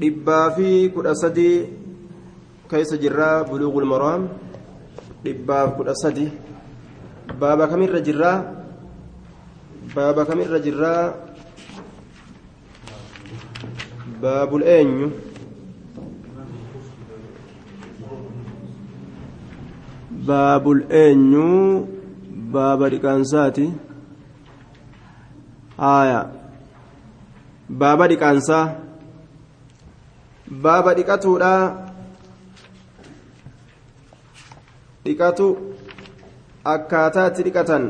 dhibbaa 0.00 0.46
fi 0.56 0.68
kudha 0.94 1.14
sadii 1.22 1.56
keessa 2.70 2.96
jirraa 3.02 3.44
buluugul 3.48 3.86
maraam 3.92 4.22
dhibbaaf 5.24 5.76
kudha 5.78 5.94
sadi 6.02 6.26
baaba 7.40 7.64
kamirra 7.72 8.00
jirraa 8.06 8.38
baaba 9.94 10.22
kamirra 10.28 10.58
jirraa 10.66 11.02
baabul 14.22 14.64
eenyu 14.76 15.08
baabul 20.28 20.80
eenyu 21.02 21.48
baaba 22.54 22.90
dhiqaansaati 22.94 23.66
haaya 25.82 26.20
baaba 27.82 28.08
dhiqaansaa 28.12 28.64
baaba 30.52 30.94
dhiqatuudha 30.98 31.52
dhiqatu 35.04 35.46
akkaataa 36.74 37.28
itti 37.30 37.42
dhiqatan 37.46 37.84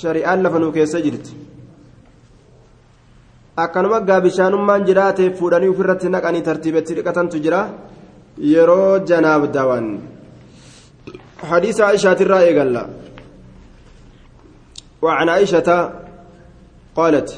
shari'aan 0.00 0.42
lafa 0.42 0.58
nuu 0.58 0.72
keessa 0.76 0.98
jirti 1.06 1.32
akkanuma 3.64 4.00
gaa 4.08 4.20
bishaanummaan 4.26 4.86
jiraateef 4.88 5.38
fuudhanii 5.38 5.72
ofirratti 5.74 6.12
naqanii 6.14 6.46
tartiibatti 6.48 6.96
dhiqatantu 6.98 7.42
jira 7.44 7.60
yeroo 8.54 8.98
janaaf 9.10 9.42
dawan 9.58 9.86
الرأي 12.26 12.58
قال 12.58 12.72
لا 12.74 12.84
وعن 15.02 15.28
عائشة 15.28 15.68
قالت 16.98 17.28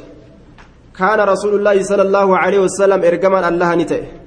كان 0.96 1.20
رسول 1.32 1.52
الله 1.58 1.76
صلى 1.90 2.02
الله 2.08 2.28
عليه 2.42 2.60
وسلم 2.64 3.00
إرجما 3.04 3.48
الله 3.48 3.70
نته 3.74 4.19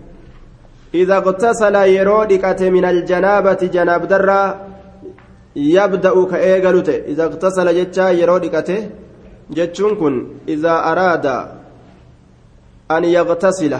إذا 0.95 1.17
اغتسل 1.17 1.75
يرودك 1.75 2.63
من 2.63 2.85
الجنابة 2.85 3.61
جناب 3.75 4.09
درا 4.09 4.69
يبدأ 5.57 6.25
كأيغلوت 6.25 6.89
إذا 6.89 7.25
اغتسل 7.25 7.67
جتا 7.79 8.11
يرودك 8.11 8.89
جتشون 9.51 9.95
كن 9.95 10.27
إذا 10.49 10.75
أراد 10.93 11.27
أن 12.91 13.05
يغتسل 13.05 13.77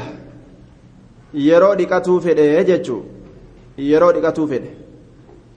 يرودك 1.35 2.03
توفده 2.05 2.63
جتشو 2.63 3.01
يرودك 3.79 4.37
توفده 4.37 4.71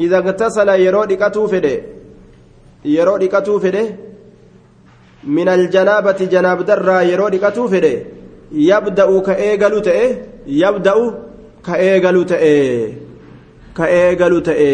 إذا 0.01 0.17
اغتسل 0.17 0.69
يرودك 0.69 1.31
توفده 1.33 1.81
يرودك 2.85 3.43
توفده 3.45 3.85
من 5.23 5.47
الجنابة 5.49 6.19
جناب 6.31 6.65
درا 6.65 7.01
يرودك 7.01 7.53
توفده 7.55 7.95
يبدأ 8.51 9.19
كأيغلوت 9.19 9.89
يبدأ 10.47 10.95
ka 11.66 11.74
eegalu 11.88 12.22
ta'e 12.32 12.54
ka 13.76 13.86
eegalu 14.00 14.40
ta'e. 14.48 14.72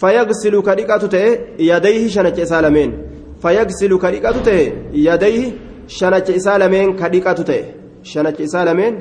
Fayyagsilu 0.00 0.62
ka 0.66 0.74
dhiqatu 0.78 1.08
ta'e 1.14 1.28
yadayhi 1.70 2.10
shanacha 2.14 2.42
isaa 2.46 2.62
lameen. 2.66 2.90
Fayyagsilu 3.42 3.98
ka 4.02 4.10
dhiqatu 4.14 4.42
ta'e 4.48 4.64
yadayhi 5.06 5.54
shanacha 5.98 6.32
isaa 6.40 6.58
lameen 6.62 6.96
ka 7.00 7.08
dhiqatu 7.14 7.44
ta'e. 7.50 7.62
Shanacha 8.12 8.42
isaa 8.48 8.64
lameen 8.68 8.94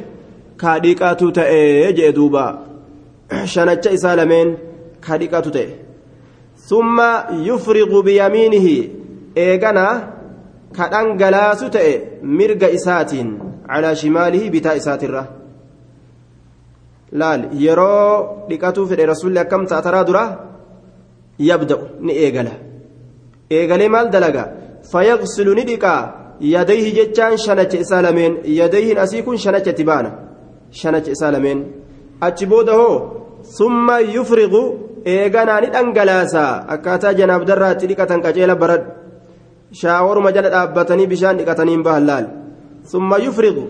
ka 0.61 0.79
dhiqatu 0.85 1.31
ta'e 1.39 1.93
jee 1.97 2.11
duuba. 2.17 2.45
Shanacha 3.53 3.91
isaa 3.97 4.15
lameen 4.21 4.55
ka 5.07 5.17
dhiqatu 5.21 5.51
ta'e. 5.57 5.67
Summa 6.69 7.09
yufriqu 7.49 8.03
biyamiinihi 8.07 8.77
eegana 9.47 9.85
ka 10.77 10.85
dhangalaasu 10.93 11.69
ta'e 11.75 11.91
mirga 12.37 12.69
isaatiin 12.77 13.29
calaa 13.67 13.95
shimaalihi 14.01 14.49
bitaa 14.55 14.75
isaatirra 14.81 15.38
laal 17.11 17.41
yeroo 17.65 18.45
dhiqatuu 18.49 18.85
fedhe 18.89 19.05
rasuulli 19.13 19.39
akkam 19.39 19.65
taataraa 19.71 20.03
dura 20.09 20.23
yabda'u 21.49 21.83
ni 22.05 22.13
eegala 22.25 22.53
eegalee 23.57 23.89
maal 23.95 24.07
dalaga 24.15 24.43
fayyaqsilu 24.91 25.51
ni 25.55 25.63
dhiqaa 25.69 26.01
yadayhi 26.55 26.91
jechaan 26.97 27.37
shanacha 27.45 27.77
isaa 27.83 28.01
lameen 28.07 28.33
yadayhiin 28.59 28.97
asii 29.05 29.23
kun 29.27 29.37
shanacha 29.37 29.71
itti 29.73 29.83
baana 29.91 30.11
shanacha 30.81 31.11
isaa 31.15 31.31
lameen 31.35 31.59
achi 32.27 32.45
booda 32.51 32.73
hoo 32.79 32.95
summa 33.57 33.95
yufriqu 34.15 34.61
eeganaa 35.15 35.59
ni 35.61 35.67
dhangalaasa 35.75 36.43
akkaataa 36.75 37.13
janaaf 37.19 37.43
darraa 37.49 37.71
itti 37.75 37.89
dhiqatan 37.91 38.23
qaceela 38.25 38.55
baradhu 38.55 38.89
shaawaruma 39.81 40.31
jala 40.35 40.49
dhaabbatanii 40.55 41.07
bishaan 41.13 41.37
dhiqataniin 41.39 41.83
bahan 41.87 42.03
laal 42.09 42.25
summa 42.91 43.17
yufriqu 43.25 43.63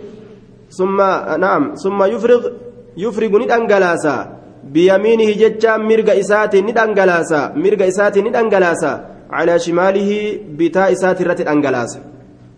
summa 0.78 1.38
naam 1.44 1.64
summa 1.84 2.08
yufriqu 2.14 2.69
yufrigu 2.96 3.40
ni 3.40 3.46
dhangalaasa. 3.46 4.16
Biyamiinihi 4.64 5.36
jecha 5.36 5.78
mirga 5.78 6.14
isaatiin 6.14 6.66
ni 6.66 6.74
dhangalaasa. 6.74 7.52
Mirga 7.56 7.86
isaatiin 7.86 8.26
ni 8.26 8.32
dhangalaasa. 8.32 8.92
Calaa 9.32 9.60
shimaalihi 9.60 10.38
bitaa 10.58 10.90
isaati 10.96 11.24
irratti 11.24 11.44
dhangalaasa. 11.44 12.00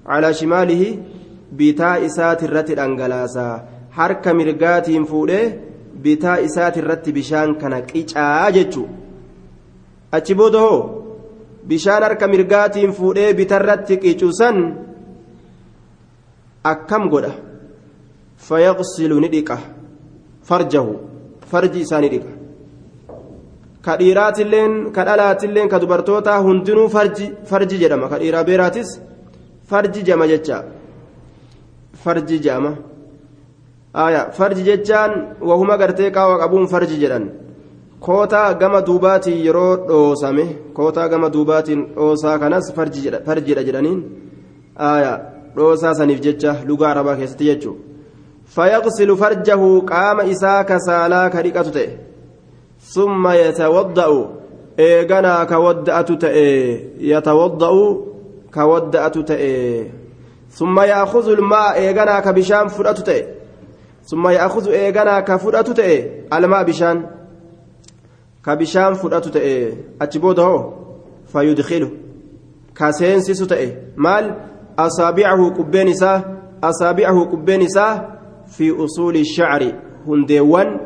Calaa 0.07 0.33
shimaalihi 0.33 0.99
bitaa 1.51 1.97
isaati 2.07 2.45
irratti 2.45 2.75
dhangalaasa. 2.75 3.45
Harka 3.97 4.33
mirgaatiin 4.33 5.05
fuudhee 5.05 5.45
bitaa 6.03 6.37
isaati 6.47 6.79
irratti 6.79 7.11
bishaan 7.11 7.55
kana 7.61 7.81
qicaa 7.81 8.51
jechuu 8.51 8.87
achi 10.11 10.35
booda 10.35 10.59
hoo? 10.59 10.79
Bishaan 11.67 12.03
harka 12.03 12.27
mirgaatiin 12.27 12.93
fuudhee 12.93 13.33
bitarratti 13.33 13.97
qicuusan 13.97 14.57
akkam 16.63 17.09
godha? 17.09 17.31
Fayaqsilu 18.47 19.19
ni 19.19 19.29
dhiqa 19.29 19.57
farjahu 20.51 20.93
farji 21.51 21.79
isaanii 21.85 22.13
dhiqa 22.13 22.31
ka 23.85 23.97
dhiiraatilleen 23.99 24.73
ka 24.95 25.01
dhalaatilleen 25.07 25.69
ka 25.73 25.79
dubartootaa 25.81 26.39
hundinuu 26.45 26.87
farji 26.95 27.25
farji 27.49 27.77
jedhama. 27.83 28.09
Ka 28.11 28.17
dhiiraa 28.21 28.43
beeraatis 28.49 28.89
farji 29.69 30.01
jedhama 30.07 30.27
jecha. 30.31 30.57
Farji 32.03 32.37
jedhama 32.45 32.71
aya 34.05 34.21
farji 34.37 34.63
jechaan 34.69 35.11
wahuma 35.49 35.77
gartee 35.81 36.11
qaawa 36.15 36.35
qabuun 36.41 36.67
farji 36.73 36.97
jedhan. 37.03 37.25
Kootaa 38.05 38.53
gama 38.61 38.79
duubaatiin 38.87 39.43
yeroo 39.45 39.73
dhoosame 39.89 40.45
kootaa 40.77 41.07
gama 41.11 41.29
duubaatiin 41.35 41.81
dhoosaa 41.97 42.39
kanas 42.43 42.65
farjidha 43.27 43.63
jedhaniin. 43.67 43.99
Aya 44.75 45.13
dhoosaa 45.55 45.93
saniif 45.99 46.19
jecha 46.25 46.51
lugaa 46.69 46.91
arabaa 46.93 47.15
keessatti 47.19 47.49
jechuudha 47.49 47.90
فيغسل 48.55 49.17
فرجه 49.17 49.79
قام 49.79 50.19
إساك 50.19 50.77
سالا 50.77 51.27
كريكة 51.27 51.87
ثم 52.81 53.27
يتوضأ. 53.27 54.29
إيغنا 54.79 55.43
كودأت 55.43 56.23
يتوضأ 56.99 57.97
كودأت 58.53 59.17
ثم 60.51 60.79
يأخذ 60.79 61.29
الماء 61.29 61.73
إيغنا 61.75 62.19
كبشان 62.19 62.67
فرأت 62.67 63.09
ثم 64.05 64.27
يأخذ 64.27 64.69
إيغنا 64.69 65.19
كفرأت 65.19 65.79
الماء 66.33 66.63
بشان. 66.63 67.05
كبشان 68.45 68.93
فرأت 68.93 69.27
أتبوده 70.01 70.69
فيدخله. 71.33 71.91
كسينسس 72.75 73.53
مال؟ 73.97 74.35
أصابعه 74.79 75.49
قبين 75.49 75.87
إساه 75.87 76.23
أصابعه 76.63 77.25
قبين 77.25 77.61
إساه 77.61 78.10
في 78.57 78.71
أصول 78.85 79.15
الشعر 79.15 79.61
هندوان 80.07 80.79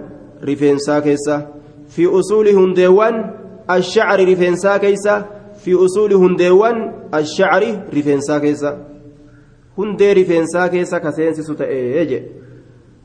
رفنسا 0.43 0.99
كيسا. 0.99 1.37
في 1.87 2.05
أصول 2.05 2.47
هندوان 2.47 3.15
الشعر 3.71 4.19
رفنسا 4.31 4.77
كيسا. 4.77 5.25
في 5.63 5.73
أصول 5.85 6.13
هندوان 6.13 6.93
الشعر 7.13 7.63
رفنسا 7.97 8.39
كيسا. 8.39 8.71
هندي 9.77 10.13
رفنسا 10.13 10.67
كيسا 10.67 10.97
كسينسي 10.97 11.43
ستأي 11.43 12.35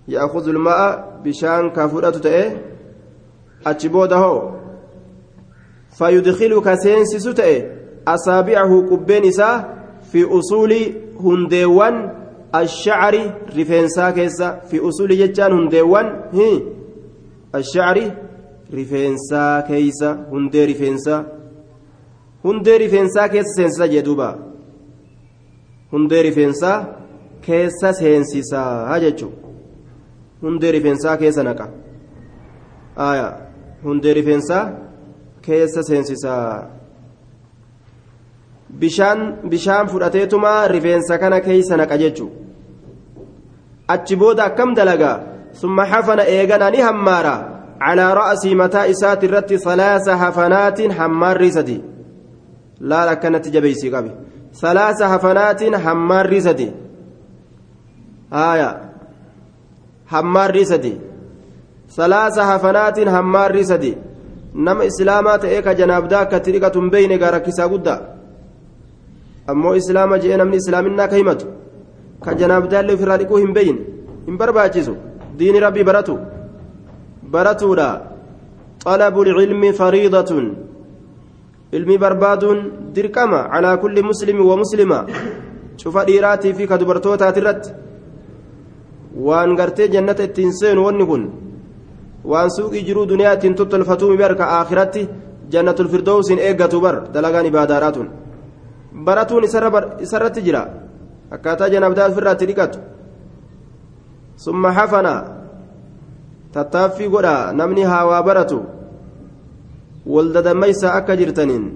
يأخذ 0.09 0.49
الماء 0.49 1.21
بشان 1.25 1.71
كافورة 1.71 2.11
تأي 2.11 2.57
أتشبوده 3.67 4.51
فيدخل 5.99 6.61
كسينسي 6.61 7.19
ستأي 7.19 7.71
أصابعه 8.09 8.87
قبين 8.91 9.31
في 10.13 10.25
أصول 10.39 10.73
هندوان 11.21 12.20
الشعر 12.55 13.15
رفنسا 13.59 14.11
كيسا 14.11 14.59
في 14.71 14.89
أصول 14.89 15.11
جتان 15.19 15.53
هندوان 15.53 16.07
هي؟ 16.33 16.63
الشعر 17.55 17.99
رفنسا 18.75 19.61
كيسا 19.61 20.11
هندي 20.33 20.65
رفنسا 20.65 21.27
هندي 22.45 22.77
رفنسا 22.77 23.27
كيسا 23.27 23.53
سينسا 23.57 23.87
جدوبا. 23.87 24.31
هندي 25.93 26.23
رفنسا 26.23 26.97
كيسا 27.43 27.93
سينسيسا 27.93 28.63
هاججو 28.91 29.31
هندي 30.43 30.71
رفنسا 30.71 31.15
كيسا 31.15 31.43
نقا 31.43 31.71
آية. 32.99 33.29
هندي 33.85 34.13
رفنسا 34.13 34.79
كيسا 35.43 35.83
سينسيسا. 35.83 36.71
Bishaan 38.79 39.89
fudhateetuma 39.89 40.69
rifeensa 40.69 41.19
kana 41.19 41.41
keeysa 41.41 41.77
naqa 41.77 41.99
jechu 41.99 42.31
achi 43.89 44.17
booda 44.17 44.45
akkam 44.45 44.75
dalagaa 44.75 45.21
summa 45.53 45.85
hafana 45.85 46.27
eegana 46.27 46.71
ni 46.71 46.81
hammaara 46.81 47.35
calaa 47.79 48.15
ra'asii 48.21 48.55
mataa 48.55 48.87
isaati 48.87 49.27
irratti 49.27 49.59
salaasa 49.59 50.17
hafanaatiin 50.17 50.93
hammaarrii 50.99 51.53
sadi 51.53 51.77
laal 52.81 53.09
akkanatti 53.15 53.51
jabeeysii 53.57 53.91
qabe 53.95 54.11
salaasa 54.63 55.09
hafanaatiin 55.09 55.75
hammaarrii 55.87 56.41
sadi 56.49 56.69
haya 58.31 58.71
hammaarrii 60.15 60.67
sadi 60.73 60.95
salaasa 61.99 62.45
hafanaatiin 62.53 63.09
hammaarrii 63.09 63.65
sadi 63.73 63.93
nama 64.55 64.85
islaamaa 64.85 65.39
ta'ee 65.39 65.63
ka 65.63 65.75
janaabdaa 65.75 66.21
akkatti 66.27 66.53
dhiqatu 66.55 66.81
hin 66.81 66.91
beeyne 66.91 67.19
gaa 67.19 67.31
rakkisaa 67.37 67.69
guddaa 67.75 68.01
ammoo 69.53 69.75
islaama 69.81 70.21
je'ee 70.25 70.43
namni 70.43 70.61
islaaminaa 70.63 71.09
ka 71.15 71.23
himatu 71.23 71.47
ka 72.27 72.37
janaabdaallee 72.43 72.99
ofirraa 72.99 73.19
dhiquu 73.25 73.43
hin 73.45 73.57
beeyne 73.59 73.81
hin 74.29 74.39
barbaachisu 74.45 74.95
diini 75.39 75.67
rabbii 75.67 75.89
baratu. 75.91 76.19
Baratuudha. 77.35 77.91
طلب 78.89 79.15
العلم 79.27 79.63
فريضة 79.81 80.31
علمي 81.75 81.97
برباد 82.03 82.43
دركما 82.97 83.41
على 83.55 83.71
كل 83.83 83.97
مسلم 84.11 84.39
ومسلمة 84.51 84.99
شوف 85.81 85.97
ديراتي 86.09 86.51
في 86.57 86.65
كدبرتوتا 86.71 87.31
ترت 87.37 87.65
وان 89.27 89.51
غرتي 89.59 89.85
جنة 89.95 90.19
التنسين 90.29 90.79
ونكن 90.85 91.23
وان 92.31 92.49
سوق 92.57 92.75
جرو 92.89 93.05
دنيا 93.13 93.35
تنتط 93.43 93.73
الفتوم 93.75 94.13
برك 94.21 94.41
آخرتي 94.61 95.03
جنة 95.53 95.79
الفردوس 95.85 96.29
إيقة 96.31 96.75
بر 96.85 96.97
دلغان 97.15 97.47
براتون 98.93 99.45
إسرت 100.03 100.39
جرا 100.39 100.63
أكاتا 101.33 101.69
جنابدات 101.69 102.13
فرات 102.13 102.43
ركت 102.43 102.81
ثم 104.45 104.67
حفنا 104.67 105.41
tattaaffii 106.55 107.09
godha 107.09 107.53
namni 107.53 107.83
haawaa 107.91 108.23
baratu 108.29 108.57
waldadamaysa 110.15 110.95
akka 110.95 111.17
jirtaniin 111.21 111.67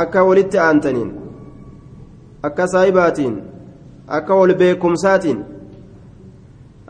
akka 0.00 0.24
walitti 0.28 0.58
aantaniin 0.64 1.10
akka 2.48 2.66
saayibaatiin 2.72 3.38
akka 4.18 4.36
wal 4.40 4.54
beekumsaatiin 4.62 5.38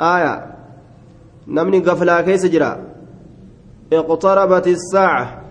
aaya 0.08 0.32
namni 1.46 1.80
gaflaa 1.90 2.22
keessa 2.30 2.54
jira 2.56 2.72
اقتربت 3.92 4.66
الساعة 4.66 5.42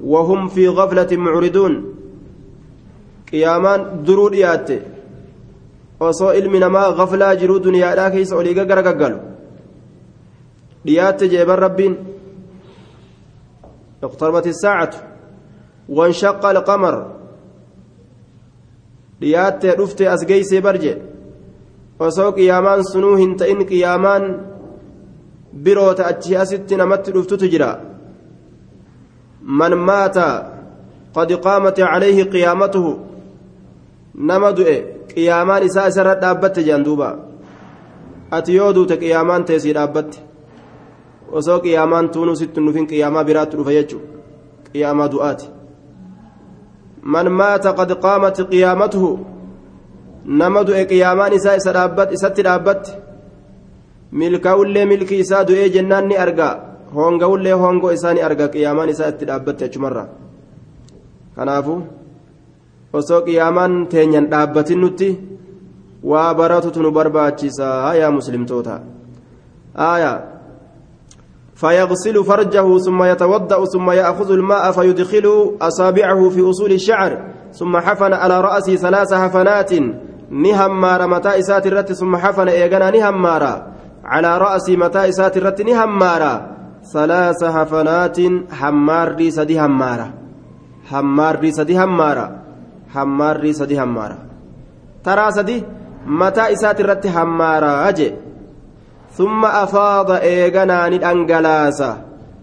وهم 0.00 0.48
في 0.48 0.68
غفلة 0.68 1.16
معرضون 1.16 1.94
قيامان 3.32 3.80
درود 4.04 4.34
ياتي 4.34 4.80
osoo 6.00 6.32
ilmi 6.32 6.58
namaa 6.60 6.92
gaflaa 6.98 7.34
jiruu 7.40 7.58
duniyaadhaa 7.64 8.10
keessa 8.10 8.36
olii 8.36 8.54
gaggaraggaggalu 8.58 9.18
dhiyaatte 10.86 11.28
jeeban 11.32 11.58
rabbiin 11.66 11.94
اقتربت 14.06 14.46
الساعة 14.46 14.92
وانشق 15.88 16.46
القمر 16.46 16.94
dhiyaatte 19.20 19.76
dhufte 19.78 20.08
as 20.08 20.22
geeysee 20.30 20.60
barje 20.66 20.92
osoo 21.98 22.32
qiyaamaan 22.32 22.84
sunuu 22.92 23.16
hin 23.16 23.36
ta'in 23.36 23.60
qiyaamaan 23.70 24.24
biroota 25.64 26.06
achi 26.10 26.36
asitti 26.42 26.76
namatti 26.76 27.12
dhuftutu 27.14 27.46
jira 27.52 27.70
man 29.58 29.72
maata 29.88 30.28
qad 31.16 31.30
qaamat 31.46 31.76
calayhi 31.76 32.24
qiyaamatuhu 32.34 33.09
nama 34.14 34.52
du'e 34.56 34.76
qiyaamaan 35.14 35.62
isaa 35.68 35.88
isarra 35.88 36.14
dhaabbatte 36.22 36.62
jedhan 36.66 36.84
duuba. 36.84 37.08
Ati 38.30 38.54
yoo 38.56 38.72
duute 38.74 38.96
qiyaamaan 39.02 39.44
teesii 39.44 39.72
dhaabbatte 39.74 40.18
osoo 41.32 41.58
qiyaamaan 41.64 42.08
tuunuu 42.10 42.36
sitti 42.36 42.60
nufin 42.60 42.86
qiyaamaa 42.90 43.24
biraatti 43.24 43.56
dhufa 43.56 43.72
jechuudha. 43.72 44.06
Qiyaamaa 44.72 45.08
du'aati. 45.12 45.46
Man 47.02 47.28
maata 47.32 47.72
qad 47.78 47.90
qaamat 48.04 48.36
qiyaamatuhu 48.50 49.10
nama 50.40 50.60
du'e 50.68 50.84
qiyaamaan 50.90 51.32
isaa 51.38 51.54
isa 51.60 51.72
dhaabbat 51.76 52.08
isatti 52.16 52.42
dhaabbatte 52.48 52.90
milkaa'ullee 54.12 54.86
milkii 54.86 55.20
isaa 55.24 55.44
du'ee 55.48 55.68
jennaan 55.74 56.08
ni 56.08 56.16
arga 56.24 56.48
hoonga'ullee 56.94 57.52
hoongoo 57.62 57.90
isaa 57.98 58.14
ni 58.14 58.20
arga 58.28 58.46
qiyaamaan 58.54 58.88
isaa 58.94 59.08
itti 59.12 59.24
dhaabbatte 59.30 59.64
achumarra 59.64 60.04
kanaafu 61.36 61.74
osoo 62.92 63.20
qiyaamaan 63.22 63.86
teenyan 63.86 64.30
dhaabbatin 64.30 64.80
nutti 64.80 65.08
waa 66.02 66.34
baratutu 66.34 66.82
nu 66.82 66.90
barbaachisa 66.90 67.94
yaa 67.94 68.10
muslimtoota. 68.10 68.80
Aayaa 69.74 70.30
فيغسل 71.60 72.24
فرجه 72.24 72.78
ثم 72.78 73.02
يتوضأ 73.02 73.64
ثم 73.64 73.90
يأخذ 73.90 74.32
الماء 74.32 74.72
فيدخل 74.72 75.56
أصابعه 75.62 76.28
في 76.28 76.50
أصول 76.50 76.72
الشعر 76.72 77.18
ثم 77.52 77.76
حفن 77.76 78.12
على 78.12 78.40
رأسه 78.40 78.76
ثلاث 78.76 79.14
حفنات 79.14 79.70
نهمار 80.30 81.06
متى 81.06 81.38
إسات 81.38 81.66
الرت 81.66 81.92
ثم 81.92 82.16
حفن 82.16 82.48
إيغانا 82.48 82.90
نهمار 82.90 83.66
على 84.04 84.38
رأس 84.38 84.70
متى 84.70 85.08
إسات 85.08 85.36
الرت 85.36 85.62
نهمار 85.62 86.50
ثلاث 86.92 87.44
حفنات 87.44 88.18
حمار 88.52 89.14
ريس 89.14 89.40
دي 89.40 89.60
همارة 89.60 90.12
حمار 90.90 91.40
ريس 91.40 91.60
دي 91.60 91.78
همارة 92.94 93.36
حمار 93.36 93.40
ريس 93.40 93.62
دي 93.62 93.78
همارة 93.82 94.18
ترى 95.04 95.30
سدي 95.30 95.64
متى 96.06 96.52
إسات 96.52 96.80
الرت 96.80 97.06
همارة 97.06 97.88
أجي 97.88 98.14
ثم 99.18 99.44
أفاض 99.44 100.10
إيغانا 100.10 100.88
ندأنجلاس 100.88 101.80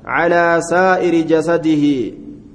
على 0.05 0.59
سائر 0.71 1.13
جسده 1.31 1.83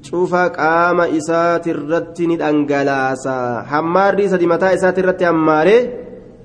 شوف 0.02 0.34
قام 0.34 1.00
إسات 1.00 1.68
الرت 1.68 2.20
ندأنجلاس 2.20 3.28
حماري 3.70 4.28
سدي 4.28 4.46
متى 4.46 4.74
إسات 4.74 4.98
الرت 4.98 5.22
حماري 5.24 5.90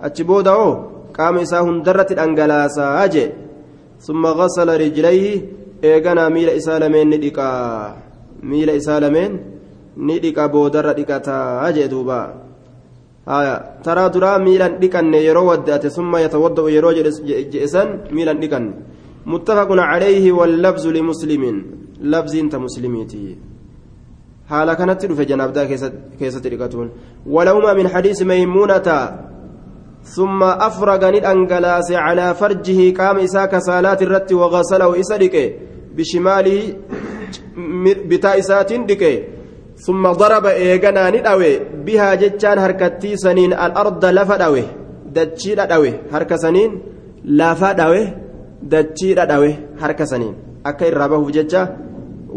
أتشبودا 0.02 0.58
قام 1.18 1.38
إسا 1.38 1.60
هندرت 1.60 2.12
الأنجلاس 2.12 2.78
أجي 2.80 3.26
ثم 4.00 4.26
غسل 4.26 4.70
رجليه 4.82 5.42
إيغانا 5.84 6.30
ميل 6.30 6.50
إسالمين 6.50 7.10
ندقا 7.10 7.50
ميل 8.44 8.70
إسالمين 9.98 10.18
ندقا 10.18 10.46
بودر 10.46 10.86
ندقا 10.92 11.68
أجي 11.70 11.88
دوبا 11.88 12.48
taraa 13.86 14.10
duraa 14.16 14.40
miilan 14.40 14.80
dhiqanne 14.82 15.20
yeroo 15.28 15.48
waddaate 15.52 15.90
summa 15.92 16.22
yatawadda'u 16.26 16.70
yeroo 16.76 16.94
je'esan 17.52 17.90
miilan 18.16 18.40
dhiqanne 18.44 18.72
muttafaqun 19.26 19.80
calayhi 19.92 20.32
wallabzu 20.40 20.90
limuslimin 20.98 21.58
labziin 22.14 22.48
ta 22.50 22.58
muslimiiti 22.66 23.36
haala 24.52 24.78
kanatti 24.80 25.10
dhufe 25.10 25.26
janaabdaa 25.32 25.66
keessatti 26.20 26.52
dhiqatuun 26.54 26.90
walahumaa 27.36 27.78
min 27.80 27.88
xadiisi 27.94 28.30
maymuunata 28.32 29.00
ثم 30.16 30.44
أفرغ 30.44 31.02
ندأنجلاس 31.16 31.92
على 31.92 32.28
فرجه 32.40 32.80
قام 33.00 33.18
إساك 33.28 33.54
صلاة 33.60 34.00
الرت 34.08 34.30
وغسله 34.34 35.00
إسدك 35.00 35.36
بشماله 35.96 36.60
بتا 38.10 38.32
إسات 38.40 38.72
دكي 38.74 39.37
ثم 39.87 40.05
ضرب 40.13 40.47
إيغانا 40.47 41.11
ندأوي 41.11 41.59
بها 41.87 42.15
جتان 42.15 42.59
هركتي 42.59 43.17
سنين 43.17 43.53
الأرض 43.53 44.05
لفا 44.05 44.37
دأوي 44.37 44.65
دتشي 45.17 45.55
دأوي 45.55 45.93
هرك 46.13 46.37
سنين 46.37 46.71
لفا 47.25 47.73
دأوي 47.73 48.03
دتشي 48.63 49.15
دأوي 49.15 49.53
هرك 49.83 50.01
سنين 50.05 50.35
أكا 50.67 50.89
الرابه 50.89 51.31
جتشا 51.31 51.63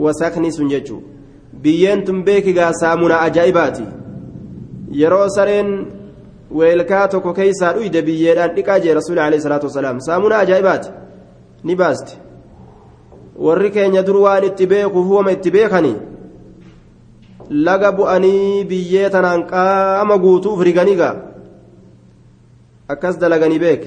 وساكني 0.04 0.52
سنججو 0.52 1.00
biyyeen 1.66 2.04
tun 2.06 2.24
beekigaa 2.26 2.72
saamuna 2.82 3.20
ajaa'ibaati 3.28 3.84
yeroo 5.02 5.30
sareen 5.36 5.70
weelkaa 6.58 7.08
tokko 7.14 7.34
keeysaa 7.40 7.72
dhuyde 7.78 8.02
biyyeedhaan 8.08 8.56
dhiqaa 8.58 8.80
jee 8.84 8.94
rasuuli 8.98 9.22
alayhi 9.26 9.46
salaatu 9.46 9.70
wasalaam 9.70 10.02
saamuna 10.08 10.42
ajaa'ibaati 10.46 10.90
ni 11.70 11.76
baaste 11.82 12.18
warri 13.46 13.72
keenya 13.78 14.04
dur 14.10 14.18
waan 14.26 14.46
itti 14.50 14.68
beekuuf 14.74 15.08
huwama 15.12 15.32
itti 15.38 15.56
beekanii 15.58 15.96
Laga 17.51 17.93
bu'anii 17.93 18.65
biyyee 18.65 19.11
tanaan 19.11 19.43
qaama 19.53 20.19
guutuuf 20.19 20.61
riganiigaa 20.69 21.15
akkas 22.89 23.19
dalaganii 23.23 23.59
beek 23.65 23.83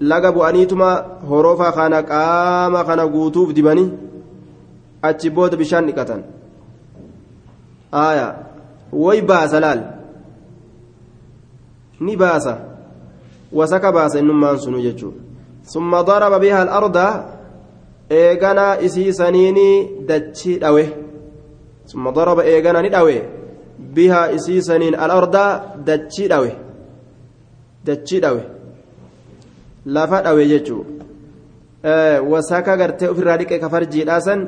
laga 0.00 0.32
bu'aniituma 0.36 0.90
horofaa 1.28 1.72
kana 1.72 2.02
qaama 2.12 2.84
kana 2.84 3.06
guutuuf 3.14 3.52
dibanii 3.56 3.88
achi 5.02 5.30
booda 5.30 5.56
bishaan 5.56 5.86
dhiqatan 5.88 6.22
way 9.04 9.20
baasa 9.30 9.60
laal 9.60 9.80
ni 12.00 12.16
baasa 12.16 12.54
wasaka 13.52 13.92
baasa 13.92 14.18
innummaan 14.18 14.58
sunu 14.58 14.80
jechuu 14.86 15.12
summa 15.72 16.02
daraba 16.02 16.38
biha 16.38 16.60
alarda 16.64 17.06
eeganaa 18.10 18.76
isii 18.86 19.12
saniini 19.12 19.68
dachii 20.08 20.58
dhawe 20.58 21.01
summa 21.85 22.11
daraba 22.17 22.45
eeganaa 22.51 22.81
ni 22.85 22.89
dhawe 22.95 23.15
biha 23.95 24.21
isii 24.37 24.61
saniin 24.69 24.95
alarda 25.05 25.43
dachii 25.87 26.27
dhawe 26.33 26.51
dachii 27.87 28.21
dhawe 28.25 28.43
lafa 29.95 30.21
dhawe 30.21 30.47
jechuu 30.51 30.83
wasaka 32.31 32.77
gartee 32.77 33.09
ofirraa 33.13 33.37
dhiqe 33.41 33.59
kafarjiidhaa 33.63 34.21
san 34.27 34.47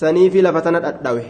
sanii 0.00 0.30
fi 0.30 0.42
lafa 0.46 0.60
tana 0.66 0.80
dhadhawe 0.86 1.24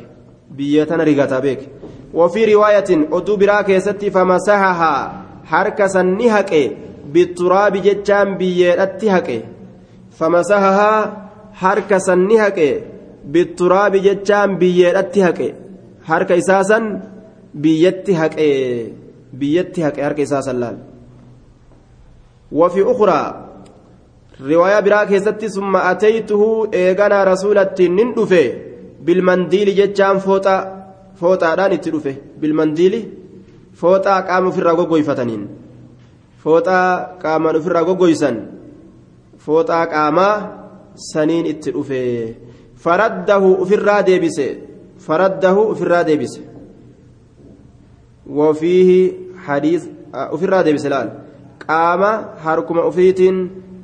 biyya 0.57 0.87
tana 0.87 1.05
rigataa 1.05 1.41
beeke 1.49 1.69
وفي 2.15 2.55
رواية 2.55 2.91
أدو 3.13 3.37
برا 3.37 3.63
كيستي 3.63 4.11
فمسحها 4.11 5.23
حركة 5.45 5.87
سني 5.87 6.31
هكي 6.31 6.77
بالتراب 7.13 7.77
جتشان 7.77 8.37
بيّرتي 8.37 9.11
هكي 9.11 9.41
فمسحها 10.19 11.27
bitturaabi 13.34 14.00
jechaan 14.08 14.58
biyyeedhatti 14.60 15.20
haqe. 15.22 15.56
Harka 16.10 16.36
isaasan 16.36 16.84
biyyatti 17.64 18.14
haqe. 18.14 18.48
Biyyatti 19.40 19.82
haqe 19.86 20.02
harka 20.02 20.22
isaasan 20.22 20.60
laal. 20.60 20.78
Wafi 22.52 22.82
ukuraa 22.82 23.28
riwaayaa 24.50 24.82
biraa 24.82 25.06
keessatti 25.06 25.50
summa 25.50 25.80
ataytuhu 25.92 26.68
eeganaa 26.82 27.26
rasuulattiin 27.32 27.96
nin 27.96 28.14
dhufe 28.16 28.44
bilmandiili 29.06 29.74
jechaan 29.80 30.20
fooxaa 30.26 30.60
fooxaadhaan 31.20 31.74
itti 31.78 31.92
dhufe. 31.94 32.14
Bilmandiili? 32.40 33.02
Fooxaa 33.80 34.22
qaama 34.28 34.50
ofirraa 34.50 34.76
goggoyfataniin. 34.80 35.44
Fooxaa 36.44 37.18
qaamaan 37.22 37.56
ofirraa 37.60 37.84
goggoysan. 37.90 38.38
Fooxaa 39.46 39.86
qaamaa 39.94 40.36
saniin 41.12 41.46
itti 41.46 41.74
dhufe. 41.76 42.02
Faraddahu 42.84 43.50
ofirraa 43.64 44.02
deebise. 44.04 44.48
Faraddahu 45.06 45.62
ofirraa 45.74 46.04
deebise. 46.04 46.42
Wafiihi 48.38 49.00
hadiis 49.46 49.84
ofirraa 50.36 50.64
deebise 50.64 50.90
laal. 50.90 51.10
Qaama 51.66 52.12
harkuma 52.44 52.82
ofiitiin 52.90 53.38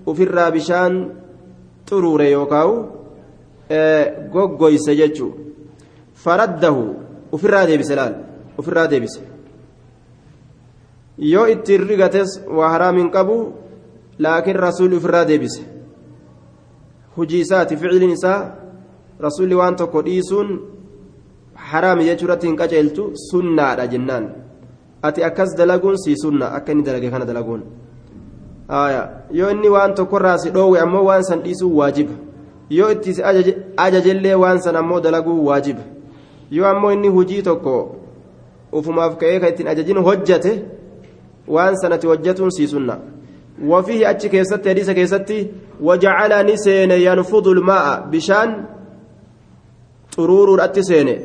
ofirraa 0.06 0.52
bishaan 0.52 0.94
xuruure 1.88 2.28
yookaan 2.32 2.72
goggoyse 4.34 4.96
jechuu. 5.00 5.32
Faraddahu 6.24 6.84
ofirraa 7.32 7.66
deebise 7.70 7.96
laal. 7.96 8.14
Ofirraa 8.58 8.88
deebise. 8.88 9.22
Yoo 11.18 11.48
ittiin 11.54 11.88
rigates 11.90 12.42
waa 12.58 12.70
haraam 12.74 12.98
hin 12.98 13.10
qabu 13.12 13.38
laakiin 14.20 14.56
rasuulli 14.66 14.96
ofirraa 14.96 15.26
deebise. 15.26 15.64
Hujii 17.18 17.40
isaati 17.46 17.78
ficiliin 17.78 18.12
isaa 18.18 18.40
rasuulli 19.26 19.56
waan 19.56 19.76
tokko 19.76 20.02
dhiisuun 20.08 20.50
haraami 21.72 22.06
jechuurratti 22.10 22.48
hin 22.48 22.58
qaceelchu 22.62 23.12
sunnaadha 23.30 23.88
jennaan 23.94 24.30
ati 25.10 25.24
akkas 25.30 25.56
dalaguun 25.58 25.98
sii 26.04 26.16
sunna 26.24 26.52
akka 26.60 26.72
inni 26.72 26.84
dalage 26.84 27.10
kana 27.10 27.26
dalaguun 27.26 27.64
yoo 29.40 29.50
inni 29.56 29.70
waan 29.76 29.94
tokkorraa 30.00 30.38
si 30.38 30.50
dhoowwe 30.52 30.80
ammoo 30.86 31.04
waan 31.10 31.24
san 31.24 31.42
dhiisuun 31.44 31.74
waajiba 31.82 32.14
yoo 32.70 32.90
itti 32.92 33.14
si 33.14 33.24
ajajellee 33.78 34.36
waan 34.44 34.62
san 34.62 34.76
ammoo 34.76 35.00
dalaguu 35.00 35.46
waajiba 35.46 35.84
yoo 36.52 36.68
ammoo 36.68 36.92
inni 36.92 37.08
hujii 37.08 37.42
tokko 37.42 37.76
ufumaaf 38.72 39.18
ka'ee 39.18 39.40
kan 39.40 39.50
ittiin 39.50 39.68
ajajin 39.74 40.04
hojjate 40.10 40.54
waan 41.48 41.78
sanatti 41.82 42.08
hojjatuun 42.08 42.52
sii 42.52 42.68
sunna 42.68 43.00
achi 44.08 44.30
keessatti 44.30 44.70
hadiisa 44.70 44.94
keessatti 44.94 45.48
wajacala 45.82 46.44
ni 46.44 46.58
seene 46.58 47.02
yanfudu 47.02 47.54
lmaa'a 47.54 48.02
bishaan 48.12 48.77
xuruuruudhatti 50.18 50.84
seene 50.84 51.16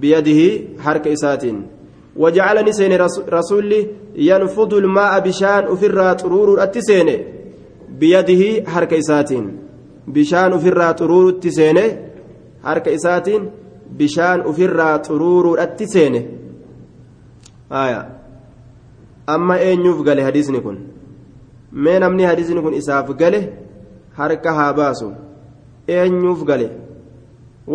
biyadihi 0.00 0.76
harka 0.78 1.08
isaatiin. 1.10 1.58
Wajacala 2.16 2.62
ni 2.62 2.72
seene 2.74 2.96
rasulli 3.36 3.80
yanfudu 4.14 4.80
lmaa'a 4.80 5.20
bishaan 5.20 5.68
ufirraa 5.74 6.14
xuruuruudhatti 6.20 6.82
seene 6.88 7.14
biyadihi 7.98 8.60
harka 8.74 8.96
isaatiin. 8.96 9.46
Bishaan 10.12 10.52
ufirraa 10.54 10.94
xuruurutti 10.94 11.52
seene 11.52 11.84
harka 12.62 12.90
isaatiin 12.90 13.50
bishaan 13.98 14.46
ofirraa 14.46 14.98
xuruuruudhatti 15.06 15.86
seene. 15.94 16.20
Amma 19.26 19.56
eenyuuf 19.58 20.02
gale 20.06 20.22
hadiisni 20.22 20.60
kun? 20.60 20.78
Mee 21.72 21.98
namni 21.98 22.24
hadiisni 22.24 22.62
kun 22.62 22.74
isaaf 22.74 23.08
gale 23.20 23.40
harka 24.18 24.52
haa 24.52 24.72
baasu. 24.72 25.12
Eenyuuf 25.88 26.44
gale 26.44 26.70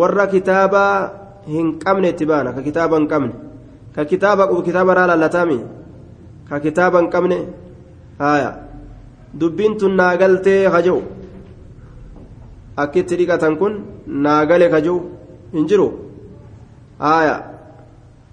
warra 0.00 0.26
kitaabaa 0.34 0.94
hin 1.54 1.78
qabne 1.84 2.08
itti 2.14 2.26
baana 2.32 2.52
ka 2.56 2.62
kitaaba 2.68 2.96
hin 2.98 3.08
qabne 3.12 3.32
ka 3.94 4.04
kitaaba 4.10 4.42
qabu 4.48 4.62
kitaaba 4.68 4.92
irraa 4.94 5.08
laallatami 5.12 5.58
ka 6.48 6.60
kitaaba 6.64 6.96
hin 7.02 7.10
qabne 7.14 7.38
haya 8.22 8.50
dubbiin 9.40 9.74
tun 9.80 9.96
naa 10.00 10.12
galtee 10.22 10.60
haja'u 10.74 11.00
akkitti 12.84 13.14
dhiqatan 13.20 13.54
kun 13.60 13.74
naagale 14.26 14.66
kajuu 14.74 15.00
hin 15.54 15.66
jiru 15.72 15.88
haaya 17.04 17.36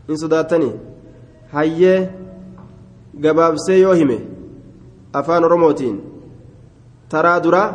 hin 0.07 0.17
sodaattanii 0.23 0.73
hayyee 1.55 1.99
gabaabsee 3.23 3.79
yoo 3.83 3.95
hime 4.01 4.17
afaan 5.21 5.43
oromootiin 5.47 5.97
taraa 7.13 7.39
duraa 7.45 7.67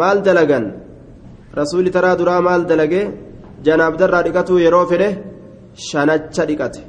maal 0.00 0.18
dalagan 0.28 0.66
rasuulli 1.58 1.90
taraa 1.96 2.16
duraa 2.20 2.40
maal 2.46 2.62
dalagee 2.70 3.04
janaabdarraa 3.66 4.22
dhiqatuu 4.26 4.58
yeroo 4.66 4.86
fedhe 4.92 5.08
shanacha 5.88 6.44
dhiqate. 6.50 6.80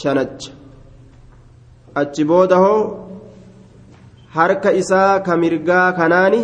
Shanacha. 0.00 0.50
Achi 2.00 2.24
booda 2.30 2.56
hoo 2.64 2.80
harka 4.36 4.70
isaa 4.82 5.20
ka 5.26 5.36
mirgaa 5.42 5.92
kanaani 5.98 6.40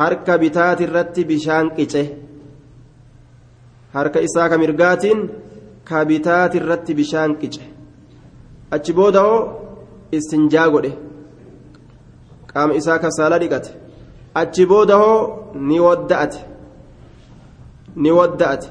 harka 0.00 0.38
bitaati 0.42 0.84
irratti 0.88 1.22
bishaan 1.30 1.66
qice. 1.76 2.02
Harka 3.96 4.20
isaa 4.28 4.48
ka 4.52 4.56
mirgaatiin 4.62 5.20
ka 5.88 6.04
bitaati 6.10 6.56
irratti 6.60 6.92
bishaan 7.00 7.32
qice. 7.40 7.62
Achi 8.74 8.92
booda 8.98 9.20
hoo 9.26 9.40
istinjaa 10.16 10.68
godhe. 10.74 10.92
Qaama 12.50 12.72
isaa 12.80 12.98
ka 13.02 13.08
saala 13.18 13.42
dhiqate. 13.42 13.70
Achi 14.40 14.64
booda 14.70 14.96
hoo 15.02 15.18
ni 15.68 15.78
wadda'ate 15.86 16.51
ni 17.96 18.10
wadda'ate 18.18 18.68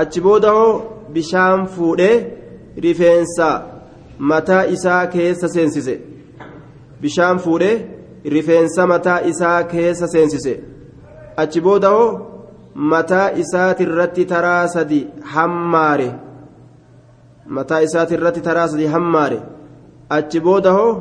achi 0.00 0.20
booda 0.20 0.50
hoo 0.58 0.72
bishaan 1.14 1.66
fuudhee 1.74 2.16
rifeensa 2.84 3.48
mataa 4.18 4.64
isaa 4.64 5.06
keessa 5.06 5.48
seensise. 5.48 6.00
Bishaan 7.00 7.38
fuudhee 7.38 7.86
rifeensa 8.24 8.86
mataa 8.86 9.20
isaa 9.20 9.62
keessa 9.72 10.08
seensise. 10.14 10.54
Achi 11.36 11.60
booda 11.60 11.88
hoo 11.88 12.08
mataa 12.74 13.30
isaati 13.42 13.82
irratti 13.82 14.24
taraa 14.32 14.68
sadi 14.68 15.00
hammaare. 15.34 16.08
Mataa 17.46 17.80
isaati 17.88 18.14
irratti 18.14 18.40
taraa 18.40 18.68
sadi 18.68 18.86
hammaare. 18.94 19.40
Achi 20.16 20.40
booda 20.40 20.72
hoo 20.72 20.92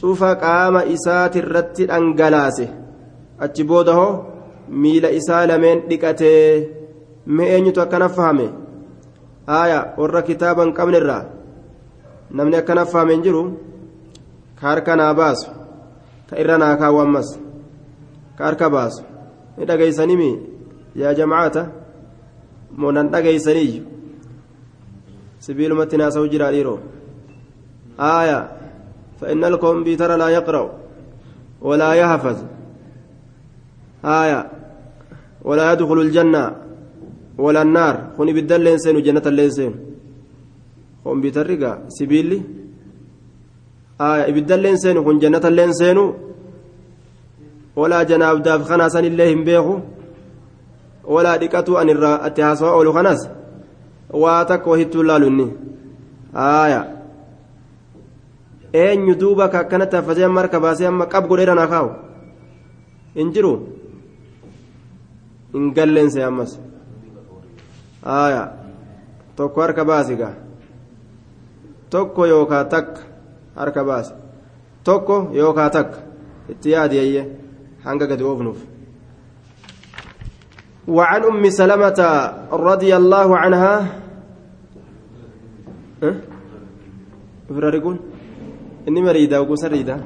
cufa 0.00 0.34
qaama 0.44 0.84
isaati 0.96 1.38
irratti 1.38 1.86
dhangalaase. 1.86 2.68
Achi 3.38 3.64
booda 3.64 3.92
hoo 4.00 4.12
miila 4.82 5.10
isaa 5.18 5.46
lameen 5.46 5.82
dhiqatee 5.88 6.68
mee 7.26 7.48
eenyutu 7.54 7.80
akkana 7.84 8.08
fahame 8.08 8.46
aaya 9.58 9.78
warra 10.00 10.22
kitaaba 10.28 10.64
hin 10.64 10.74
qabnerraa 10.78 11.24
namni 12.40 12.56
akkana 12.60 12.84
fahame 12.92 13.12
hin 13.14 13.22
jiru 13.26 13.42
ka 14.60 14.68
harka 14.68 14.96
naa 15.00 15.14
baasu 15.20 15.50
ka 16.30 16.34
irra 16.44 16.58
naa 16.62 16.76
kaawwu 16.82 17.00
ammas 17.06 17.28
ka 18.38 18.44
harka 18.44 18.70
baasu 18.76 19.02
ni 19.56 19.64
dhageeysanimi 19.72 20.30
yaa 21.02 21.14
jamaata 21.22 21.66
moo 22.82 22.92
nan 22.98 23.10
dhageeysaniyyu 23.16 23.82
sibiilumatti 25.46 25.96
naasa'u 26.02 26.28
jiraa 26.32 26.52
dhiiroo 26.56 26.78
aaya 28.12 28.40
فإن 29.20 29.44
الكمبيوتر 29.44 30.16
لا 30.16 30.28
يقرأ 30.28 30.64
ولا 31.62 31.92
يحفظ 31.92 32.36
آية 34.05 34.51
ولا 35.47 35.73
يدخل 35.73 35.99
الجنة 35.99 36.43
ولا 37.37 37.61
النار 37.61 37.95
خني 38.17 38.33
بالدل 38.33 38.61
لينسين 38.61 38.95
وجنة 38.95 39.25
لينسين 39.37 39.73
كمبيوتر 41.05 41.45
رقا 41.49 41.71
سبيلي 41.97 42.39
آية 44.01 44.31
بالدل 44.33 44.59
لينسين 44.59 44.97
خن 45.05 45.17
جنة 45.19 45.45
لينسين 45.49 45.97
ولا 47.75 48.03
جناب 48.03 48.43
داف 48.43 48.61
خناسا 48.69 48.99
الله 48.99 49.29
بيخو 49.47 49.75
ولا 51.13 51.35
دقتو 51.41 51.77
أن 51.81 51.89
الرا 51.89 52.25
أتهاسوا 52.27 52.69
أولو 52.75 52.93
خناس 52.93 53.21
واتك 54.09 54.67
وهتو 54.67 55.01
لالني 55.01 55.47
آية 56.35 56.95
eenyu 58.75 59.15
duuba 59.15 59.47
ka 59.49 59.59
akkanatti 59.59 59.95
haffatee 59.95 60.25
amma 60.27 60.41
harka 60.41 60.59
baasee 60.59 60.87
amma 60.87 61.05
qab 61.13 61.27
godheera 61.29 61.55
naa 61.55 61.67
kaa'u 61.73 61.89
hin 63.15 63.31
jiru 63.35 63.51
hin 65.52 65.72
galleense 65.76 66.22
ammas 66.24 66.52
haaya 68.04 68.42
tokko 69.36 69.60
harka 69.62 69.84
baasi 69.84 70.16
gaa 70.16 70.34
tokko 71.90 72.26
yookaa 72.32 72.64
takka 72.64 73.00
harka 73.56 73.84
baase 73.84 74.14
tokko 74.84 75.16
yookaa 75.40 75.70
takka 75.70 75.98
itti 76.52 76.70
yaadiyayye 76.74 77.22
hanga 77.84 78.06
gadi 78.06 78.24
oofnuuf 78.24 78.60
وعن 80.90 81.22
أم 81.22 81.44
سلمة 81.50 82.00
رضي 82.52 82.90
الله 82.96 83.28
عنها 83.38 83.74
أه؟ 86.02 86.14
فرارقون 87.54 87.96
إني 88.88 89.00
مريدة 89.02 89.36
وقوس 89.42 89.64
ريدة 89.70 89.96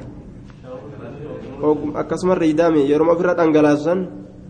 akkasuma 1.97 2.35
riidaami 2.37 2.85
yeroo 2.91 3.09
ofirra 3.13 3.33
dhangalaasan 3.39 3.99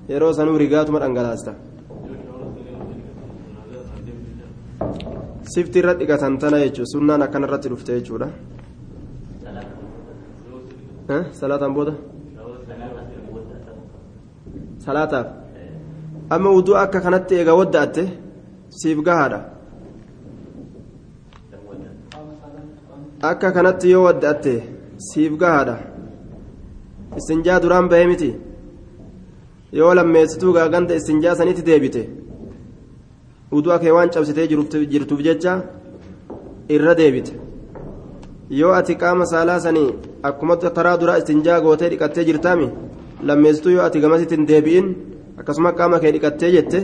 yeroo 0.08 0.32
sanuu 0.32 0.58
rigaatuma 0.58 0.98
dhangalaasta. 1.00 1.52
Sifti 5.54 5.78
irra 5.78 5.94
dhiqatan 6.00 6.38
tana 6.38 6.58
jechuudha. 6.64 6.90
Sunnaan 6.94 7.22
akkana 7.22 7.46
irratti 7.46 7.68
dhufte 7.72 7.92
jechuudha. 7.98 8.28
Salaataan 11.40 11.74
booda? 11.76 11.94
Salaataaf? 14.84 15.26
Amma 16.34 16.50
uduu 16.58 16.76
akka 16.84 17.00
kanatti 17.00 17.34
eega 17.40 17.54
wadda'atte 17.60 18.04
siif 18.78 18.98
gahaadha. 19.08 19.40
Akka 23.30 23.52
kanatti 23.56 23.90
yoo 23.90 24.04
wadda'atte 24.06 24.54
siif 25.08 25.32
gahaadha. 25.42 25.76
Istinjaa 27.18 27.60
duraan 27.62 27.88
bahee 27.88 28.06
miti 28.12 28.30
yoo 29.79 29.93
lammeessituu 29.99 30.53
gaaganta 30.57 30.95
istinjaa 30.99 31.35
sanitti 31.39 31.63
deebite 31.69 32.01
uduu 33.57 33.77
kee 33.81 33.91
waan 33.97 34.09
cabsitee 34.13 34.47
jirtuuf 34.93 35.21
jecha 35.27 35.53
irra 36.75 36.93
deebite 36.99 37.33
yoo 38.59 38.73
ati 38.79 38.95
qaama 39.01 39.25
saalaa 39.31 39.59
sanii 39.65 39.89
akkuma 40.29 40.55
taraa 40.77 40.97
duraa 41.01 41.17
istinjaa 41.21 41.59
gootee 41.65 41.89
dhiqattee 41.91 42.25
jirtaami 42.29 42.69
lammeessituu 43.27 43.71
yoo 43.75 43.83
ati 43.87 43.99
gamasitti 44.05 44.35
hin 44.39 44.47
deebi'in 44.51 44.87
akkasuma 45.39 45.71
qaama 45.81 45.99
kee 46.05 46.11
dhiqattee 46.15 46.51
jette 46.57 46.79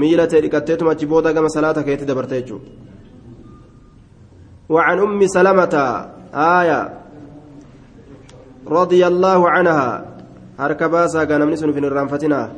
miila 0.00 0.26
tee 0.26 0.40
dhiqatteetuma 0.44 0.90
achi 0.94 1.06
booda 1.12 1.32
gama 1.36 1.48
salaata 1.56 1.82
keetti 1.88 2.06
dabarte 2.12 2.36
jechuudha. 2.40 2.70
وعن 4.72 4.98
أم 4.98 5.20
سلمة 5.26 5.74
آية 6.34 6.80
رضي 8.66 9.06
الله 9.06 9.40
عنها 9.50 10.04
هركباسا 10.59 11.23
كان 11.23 11.41
من 11.47 11.55
في 11.55 11.79
الرانفتنا 11.79 12.51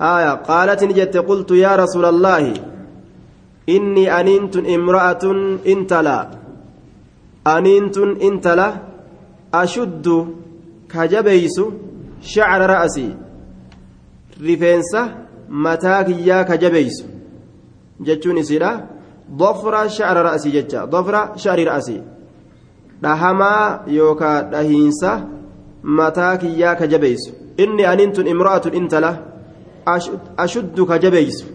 آية 0.00 0.30
قالت 0.48 0.84
نجت 0.84 1.16
قلت 1.16 1.50
يا 1.50 1.76
رسول 1.76 2.04
الله 2.04 2.54
إني 3.68 4.04
أننت 4.20 4.56
امرأة 4.56 5.24
انتلا 5.72 6.18
أننت 7.46 7.96
انتلا 8.28 8.68
أشد 9.54 10.06
كجبيس 10.92 11.56
شعر 12.22 12.60
رأسي 12.70 13.08
رفنسة 14.48 15.02
متاك 15.64 16.08
يا 16.08 16.42
كجبيس 16.48 16.96
جتشوني 18.06 18.42
سيرا 18.42 18.70
ضفر 19.40 19.74
شعر 19.88 20.16
رأسي 20.26 20.50
جتشا 20.50 20.84
ضفر 20.84 21.14
شعر 21.36 21.58
رأسي 21.66 21.98
dhahamaa 23.02 23.86
yookaan 23.96 24.50
dhahiinsa 24.52 25.10
mataa 25.96 26.36
kiyyaa 26.42 26.74
ka 26.80 26.86
jabeessu 26.92 27.32
inni 27.64 27.84
anintun 27.92 28.30
imra'atun 28.32 28.74
intala 28.80 29.10
ashuddu 30.44 30.86
ka 30.90 30.98
jabeessu 31.04 31.46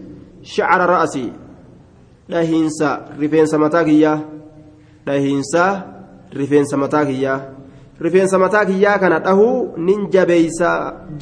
shacra 0.54 0.86
ra'asii 0.92 1.30
dhahiinsa 2.30 2.88
rifeensa 3.22 3.58
mataa 3.64 3.84
kiyyaa 3.88 4.18
dhahiinsa 5.06 5.64
rifeensa 6.40 6.76
mataa 6.84 7.04
kiyyaa 7.10 7.40
rifeensa 8.06 8.38
mataa 8.44 8.64
kiyyaa 8.70 8.98
kana 8.98 9.18
dhahuu 9.26 9.58
nin 9.88 10.06
jabeeysa 10.14 10.70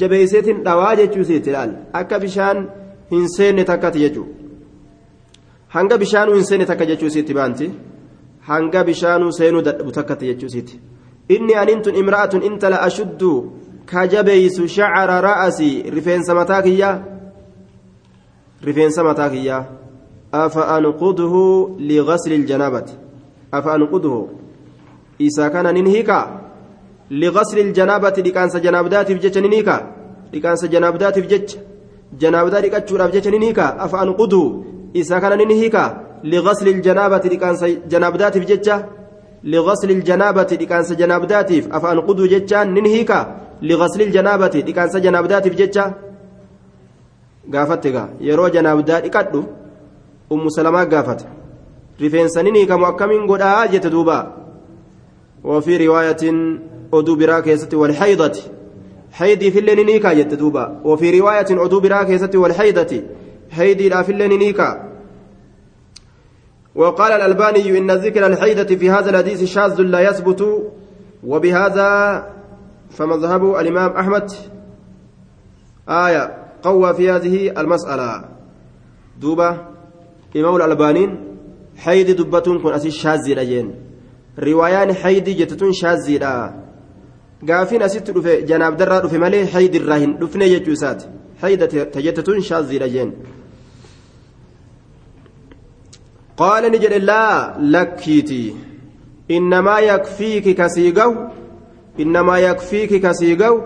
jabeeyseetiin 0.03 0.63
dhawaa 0.67 0.95
jechuusiitti 1.01 1.49
ilaal 1.55 1.73
akka 2.01 2.19
bishaan 2.25 2.67
hin 3.11 3.27
seenne 3.37 3.63
takkati 3.71 4.05
jechuu 4.05 4.27
hanga 5.75 5.97
bishaanuu 5.97 6.35
hin 6.39 6.45
seenne 6.51 6.65
takka 6.65 6.85
jechuusiitti 6.85 7.33
baanti. 7.33 7.73
hanga 8.47 8.83
bishaanuu 8.83 9.31
seenuu 9.31 9.61
dadhabu 9.67 9.91
takkatti 9.97 10.29
jechuusiiti 10.29 10.79
inni 11.29 11.55
anintun 11.55 11.95
imra'atun 11.95 12.43
intala 12.43 12.81
ashuddu 12.81 13.51
ka 13.85 14.07
jabeeysu 14.07 14.67
shacara 14.67 15.21
ra'asii 15.21 15.89
rifeensa 15.95 16.35
mataa 16.35 16.61
kiyyaa 16.61 16.99
rifeensa 18.63 19.03
mataa 19.03 19.29
kiyyaa 19.29 19.65
afa 20.31 20.67
anquduhu 20.75 21.75
ligasli 21.79 22.35
iljanaabati 22.35 22.93
afa 23.51 23.73
anquduhu 23.73 24.29
isa 25.19 25.49
kana 25.49 25.71
nin 25.71 25.87
hiikaa 25.87 26.25
ligasli 27.09 27.61
iljanaabati 27.61 28.21
dhiqaansa 28.21 28.59
janaabdaatiif 28.59 29.21
jecha 29.21 29.41
nin 29.41 29.51
hiikaa 29.51 29.81
dhiqaansa 30.33 30.67
janaabdaatiif 30.67 31.27
jecha 31.27 31.59
janaabdaa 32.21 32.61
dhiqachuudhaaf 32.65 33.11
jecha 33.15 33.31
nin 33.31 33.43
hiikaa 33.47 33.75
afa 33.85 34.01
anquduhu 34.05 34.65
isa 34.93 35.21
kana 35.21 35.35
nin 35.35 35.51
لغسل 36.23 36.67
الجنابة 36.67 37.17
لكانس 37.17 37.63
جنابدات 37.63 38.37
في 38.37 38.45
جتة 38.45 38.85
لغسل 39.43 39.91
الجنابة 39.91 40.57
لكانس 40.61 40.93
جنابداتف 40.93 41.73
أفأن 41.73 41.99
قدو 41.99 42.25
جتة 42.25 42.63
ننهيكا؟ 42.63 43.35
لغسل 43.61 44.01
الجنابة 44.01 44.63
لكانس 44.67 44.97
جنابدات 44.97 45.47
في 45.47 45.55
جتة 45.55 45.93
قافتك. 47.53 48.09
يرو 48.21 48.47
جنابدات 48.47 49.05
إكادو. 49.05 49.43
أم 50.31 50.49
سلمة 50.49 50.83
قافت. 50.83 51.25
رفين 52.01 52.27
سنيني 52.27 52.65
كمؤكمين 52.65 53.27
قد 53.27 53.41
آجة 53.41 53.87
دوبا. 53.87 54.33
وفي 55.43 55.87
رواية 55.87 56.23
أدو 56.93 57.15
براكيسة 57.15 57.69
والحيضة. 57.73 58.39
حيدي 59.11 59.51
في 59.51 59.59
الليل 59.59 59.85
نيكا 59.85 60.13
جت 60.13 60.33
دوبا. 60.33 60.81
وفي 60.83 61.19
رواية 61.19 61.45
أدو 61.51 61.79
براكيسة 61.79 62.31
والحيضة. 62.35 63.03
حيدي 63.51 63.89
لا 63.89 64.03
في 64.03 64.11
الليل 64.11 64.39
نيكا 64.39 64.92
وقال 66.75 67.11
الألباني 67.11 67.77
إن 67.77 67.91
ذكر 67.91 68.25
الحيدة 68.25 68.75
في 68.75 68.89
هذا 68.89 69.09
الحديث 69.09 69.43
شاذ 69.43 69.81
لا 69.81 70.09
يثبت 70.09 70.71
وبهذا 71.23 71.89
فمذهب 72.89 73.55
الإمام 73.55 73.91
أحمد 73.91 74.31
آية 75.89 76.37
قوى 76.63 76.93
في 76.93 77.11
هذه 77.11 77.61
المسألة. 77.61 78.25
دوبة 79.21 79.57
إمام 80.35 80.55
الألبانين 80.55 81.37
حيد 81.77 82.11
دبتون 82.11 82.59
كن 82.61 82.73
أسي 82.73 82.91
شاذ 82.91 83.33
لجين 83.33 83.75
روايان 84.39 84.93
حيد 84.93 85.29
جتتون 85.29 85.73
شاذ 85.73 86.09
لا. 86.09 86.53
قافين 87.49 87.81
رفي 87.83 88.41
جناب 88.41 88.77
درا 88.77 88.99
رفي 88.99 89.17
مالي 89.17 89.45
حيد 89.45 89.75
الراهن 89.75 90.17
رفني 90.21 90.45
يجوسات. 90.45 91.03
حيدة 91.41 91.83
تجتتون 91.83 92.41
شاذ 92.41 92.73
لجين 92.73 93.13
قال 96.37 96.71
نجد 96.71 96.93
لا 96.93 97.53
لكيتي. 97.59 98.55
إنما 99.31 99.79
يكفيك 99.79 100.57
كسيقو 100.57 101.15
إنما 101.99 102.39
يكفيك 102.39 103.01
كسيقو. 103.05 103.61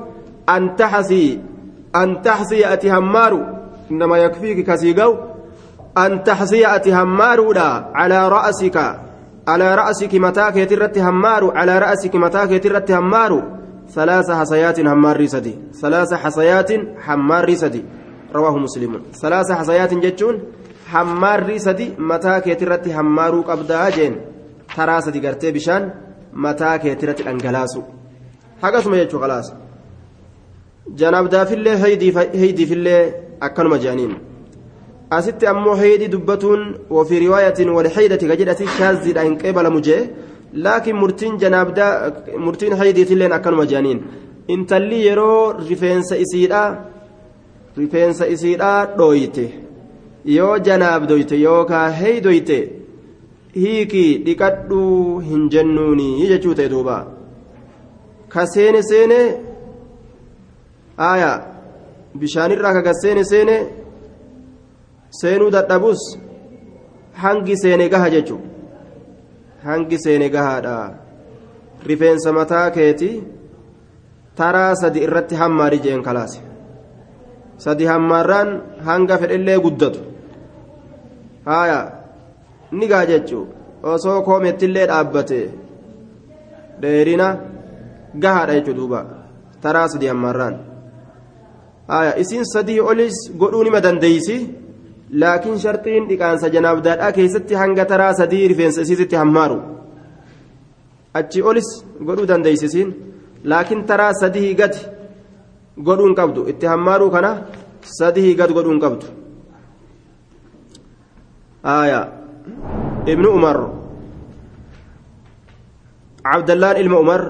أن 0.49 0.75
تحسي 0.75 1.39
أن 1.95 2.21
تحسي 2.21 2.73
أتهمار 2.73 3.33
إنما 3.91 4.17
يكفيك 4.17 4.65
كسيقو. 4.67 5.15
أن 5.97 6.23
تحسي 6.23 6.75
أتهمار 6.75 7.53
لا 7.53 7.91
على 7.95 8.29
رأسك 8.29 8.99
على 9.47 9.75
رأسك 9.75 10.15
متاك 10.15 10.55
يترت 10.55 10.97
همار 10.97 11.57
على 11.57 11.79
رأسك 11.79 12.15
متاك 12.15 12.51
يترت 12.51 12.91
همار 12.91 13.43
ثلاث 13.89 14.31
حصيات 14.31 14.79
همار 14.79 15.17
ريسدي. 15.17 15.55
ثلاث 15.81 16.13
حصيات 16.13 16.71
حمار 16.99 17.45
ريسدي. 17.45 17.83
رواه 18.35 18.57
مسلم. 18.57 19.01
ثلاث 19.21 19.51
حصيات 19.51 19.93
جتون 19.93 20.41
hammaarri 20.93 21.59
sadi 21.67 21.87
mataa 22.11 22.39
keetirratti 22.45 22.91
hammaaruu 22.97 23.43
qabdaa 23.49 23.87
jeen 23.97 24.15
taraa 24.75 25.01
sadi 25.05 25.19
gartee 25.25 25.51
bishaan 25.57 25.91
mataa 26.45 26.75
keetirratti 26.83 27.23
dhangalaasu 27.27 27.83
hagasuma 28.63 28.99
jechuu 29.01 29.21
khalaas 29.23 29.49
janaabdaafillee 31.01 31.75
heydiifillee 32.41 33.01
akkanuma 33.47 33.77
je'aniin 33.83 34.13
asitti 35.17 35.47
ammoo 35.53 35.75
heydii 35.83 36.11
dubbatuun 36.15 36.63
wafii 36.97 37.19
riwaayatiin 37.25 37.69
walheydati 37.77 38.27
ka 38.31 38.39
jedhati 38.41 38.67
shaaziidha 38.77 39.27
hin 39.27 39.37
qeebalamu 39.43 39.81
jee 39.89 40.01
laakiin 40.65 40.99
murtiin 41.03 41.37
janaabdaa 41.43 41.91
murtiin 42.45 42.77
heydiitilleen 42.81 43.37
akkanuma 43.37 43.65
je'aniin 43.71 44.03
intalli 44.55 45.05
yeroo 45.07 45.53
rifeensa 45.69 46.15
isiidhaa 46.25 46.67
rifeensa 47.77 48.25
isiidhaa 48.35 48.79
dhooyite 48.97 49.45
yoo 50.35 50.55
janaabdoyte 50.67 51.35
yookaa 51.45 51.87
heydoyte 51.99 52.57
hiikii 53.61 54.11
dhiqadhuu 54.25 55.19
hin 55.27 55.43
jennuuni 55.53 56.07
jechuu 56.31 56.55
ta'e 56.59 56.69
duuba 56.73 56.97
ka 58.33 58.45
seene 58.53 58.81
seene 58.89 59.19
aya 61.09 61.31
bishaanirraa 62.19 62.73
kaga 62.77 62.93
seene 63.01 63.23
seene 63.31 63.57
seenuu 65.21 65.49
dadhabus 65.55 66.01
hangi 67.23 67.55
seene 67.63 67.85
gaha 67.93 68.09
jechu 68.15 68.37
hangi 69.67 69.97
seene 70.05 70.27
gahaadha 70.35 70.75
rifeensa 71.89 72.33
mataa 72.39 72.67
keeti 72.77 73.09
taraa 74.41 74.75
sadi 74.81 74.99
irratti 75.07 75.35
hammaari 75.41 75.79
jeen 75.85 76.03
kalaase 76.07 76.41
sadi 77.65 77.85
hammaarraan 77.91 78.49
hanga 78.89 79.17
fedhellee 79.21 79.59
guddatu 79.65 79.99
haaya 81.49 81.79
ni 82.71 82.87
gaa 82.91 83.05
jechuu. 83.11 83.45
Osoo 83.83 84.21
koomettillee 84.27 84.87
dhaabbate. 84.91 85.39
Dheerina 86.81 87.27
gahaadha 88.23 88.53
jechuu 88.57 88.77
duuba. 88.79 88.99
Taraa 89.61 89.87
sadi 89.93 90.07
hammaarraan 90.11 90.55
haaya 91.91 92.13
isiin 92.23 92.45
sadii 92.53 92.79
olis 92.91 93.17
godhuu 93.41 93.63
nima 93.67 93.79
dandeeysi 93.85 94.35
laakiin 95.21 95.59
sharxiin 95.63 96.07
dhiqaansa 96.09 96.49
janaabdaadhaa 96.55 97.11
keessatti 97.17 97.53
hanga 97.61 97.85
taraa 97.91 98.13
sadii 98.19 98.47
rifeensa 98.51 98.81
isiisitti 98.85 99.15
hammaaru. 99.21 99.57
Achi 101.19 101.41
olis 101.49 101.69
godhuu 102.07 102.27
dandeeysisiin 102.31 102.89
laakiin 103.51 103.85
taraa 103.91 104.13
sadii 104.21 104.55
gadi 104.61 104.79
godhuun 105.87 106.15
qabdu. 106.19 106.41
Itti 106.51 106.65
hammaaruu 106.73 107.09
kana 107.15 107.31
sadii 107.99 108.35
gad 108.39 108.51
godhuun 108.57 108.79
qabdu 108.85 109.16
آية 111.65 112.13
ابن 113.07 113.25
عمر 113.27 113.73
عبد 116.25 116.49
الله 116.49 116.73
بن 116.73 116.93
عمر 116.95 117.21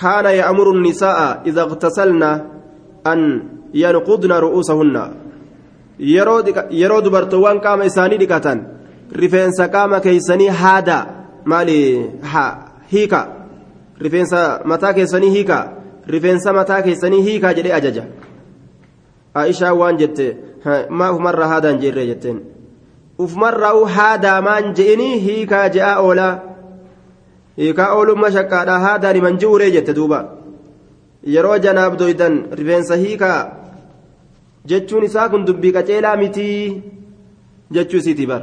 كان 0.00 0.24
يأمر 0.24 0.70
النساء 0.70 1.42
إذا 1.46 1.62
اغتسلن 1.62 2.22
أن 3.06 3.20
ينقضن 3.74 4.32
رؤوسهن 4.32 4.96
yeroo 5.98 7.00
dubartoowwan 7.04 7.60
qaama 7.62 7.84
isaanii 7.86 8.18
dhiqatan 8.18 8.58
rifeensa 9.14 9.68
qaama 9.68 10.00
keeysanii 10.00 10.48
haada 10.48 11.06
maali 11.44 12.10
hiika 12.92 13.20
rifeensa 14.00 14.60
mataa 14.64 14.92
keessanii 14.92 15.30
hiika 15.30 15.58
rifeensa 16.06 16.52
mataa 16.52 16.82
keessanii 16.82 17.22
hiikaa 17.22 17.54
jedhee 17.54 17.72
ajaja 17.72 18.04
aishaa 19.34 19.74
waan 19.74 19.96
jette 19.96 20.26
maa 20.88 21.12
ufumarraa 21.12 21.48
haadaan 21.48 21.78
jeerree 21.78 22.06
jetteen 22.06 22.40
ufumarraa 23.18 23.86
haadaa 23.96 24.40
maan 24.42 24.72
je'inii 24.78 25.20
hiikaa 25.26 25.68
je'aa 25.76 25.98
oolaa 26.06 26.32
hiikaa 27.58 27.92
oolumma 27.96 28.30
shaqqaadhaa 28.36 28.78
haadaan 28.86 29.16
himan 29.16 29.38
ji'uree 29.42 29.70
jette 29.76 29.94
duuba 29.98 30.18
yeroo 31.36 31.58
janaab 31.66 31.98
doydan 32.00 32.40
rifeensa 32.60 32.96
hiikaa 33.04 33.38
jechuun 34.72 35.04
isaa 35.10 35.28
kun 35.28 35.46
dubbii 35.46 35.72
qaceelaa 35.78 36.16
mitii 36.16 36.82
jechuu 37.78 38.02
isiiti 38.04 38.26
bar 38.26 38.42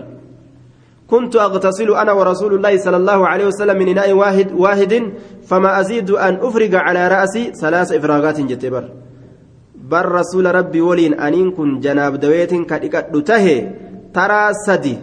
كنت 1.12 1.36
أغتسل 1.36 1.92
أنا 1.92 2.12
ورسول 2.12 2.54
الله 2.56 2.78
صلى 2.78 2.98
الله 2.98 3.28
عليه 3.28 3.46
وسلم 3.52 3.78
من 3.78 3.88
إناء 3.88 4.14
واحد 4.14 4.48
واحد 4.56 4.94
فما 5.44 5.80
أزيد 5.80 6.12
أن 6.12 6.34
أفرغ 6.40 6.76
على 6.76 7.08
رأسي 7.08 7.52
ثلاث 7.62 7.92
إفراغات 7.92 8.42
جتبر 8.42 8.84
بر 9.92 10.06
رسول 10.12 10.56
ربي 10.56 10.82
ولين 10.82 11.14
أنين 11.20 11.52
كن 11.52 11.80
جناب 11.84 12.16
دويت 12.20 12.54
كدك 14.16 14.16
ته 14.16 14.28
ترى 14.28 14.54
سدي 14.54 14.98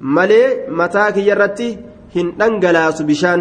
ملي 0.00 0.66
متاك 0.68 1.16
يرتي 1.16 1.78
هن 2.16 2.36
دنجلاس 2.38 3.02
بشان 3.02 3.40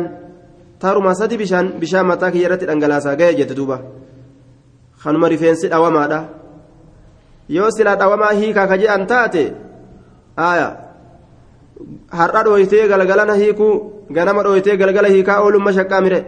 ترى 0.80 1.14
سدي 1.14 1.38
بشان 1.38 1.66
بشان 1.82 2.06
متاك 2.06 2.36
يرتي 2.36 2.66
دنجلاسا 2.66 3.14
جاي 3.14 3.34
جتدوبا 3.36 3.78
خنما 4.98 5.28
رفينسي 5.28 5.74
أوامادا 5.74 6.44
yoo 7.50 7.72
silaa 7.72 7.96
dhawamaa 7.96 8.32
hiikaa 8.32 8.68
ka 8.68 8.78
jedhan 8.78 9.08
taate 9.08 9.54
aya 10.36 10.68
har'a 12.20 12.44
dhooytee 12.44 12.88
galgalana 12.88 13.34
hiikuu 13.34 13.74
ganama 14.12 14.44
dhooytee 14.44 14.78
galgala 14.78 15.08
hiikaa 15.08 15.42
oolumma 15.42 15.74
shaqqaa 15.78 16.02
mire 16.06 16.20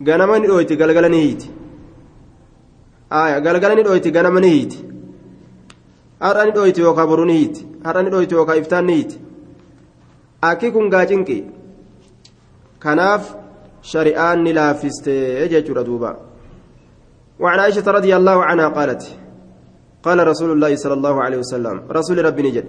ganama 0.00 0.38
ni 0.38 0.46
dhooyti 0.46 0.76
galgala 0.76 1.08
ni 1.08 1.20
hiiti 1.24 1.50
galgala 3.46 3.74
ni 3.74 3.82
dhooyti 3.82 4.10
ganama 4.10 4.40
ni 4.40 4.48
hiiti 4.48 4.93
har'a 6.24 6.44
ni 6.46 6.52
dhooyti 6.56 6.80
yookaa 6.86 7.06
boru 7.06 7.24
ni 7.30 7.38
hiiti. 7.38 7.66
Har'a 7.86 8.02
ni 8.02 8.10
dhooyti 8.14 8.34
yookaa 8.34 8.60
iftaan 8.62 8.86
ni 8.88 8.94
hiiti. 8.98 9.16
Akki 10.50 10.72
kun 10.74 10.90
gaacinqi. 10.94 11.38
Kanaaf 12.84 13.34
shari'aan 13.92 14.38
ni 14.44 14.52
laaffistee 14.60 15.48
jechuudha 15.54 15.84
duuba. 15.90 16.12
وعن 17.40 17.58
عائشة 17.58 17.86
رضي 17.90 18.16
الله 18.16 18.44
عنها 18.44 18.68
قالت 18.68 19.02
قال 20.02 20.18
رسول 20.26 20.50
الله 20.54 20.76
صلى 20.76 20.94
الله 20.94 21.22
عليه 21.22 21.38
وسلم 21.38 21.76
رسول 21.90 22.24
ربي 22.24 22.42
نجد 22.42 22.66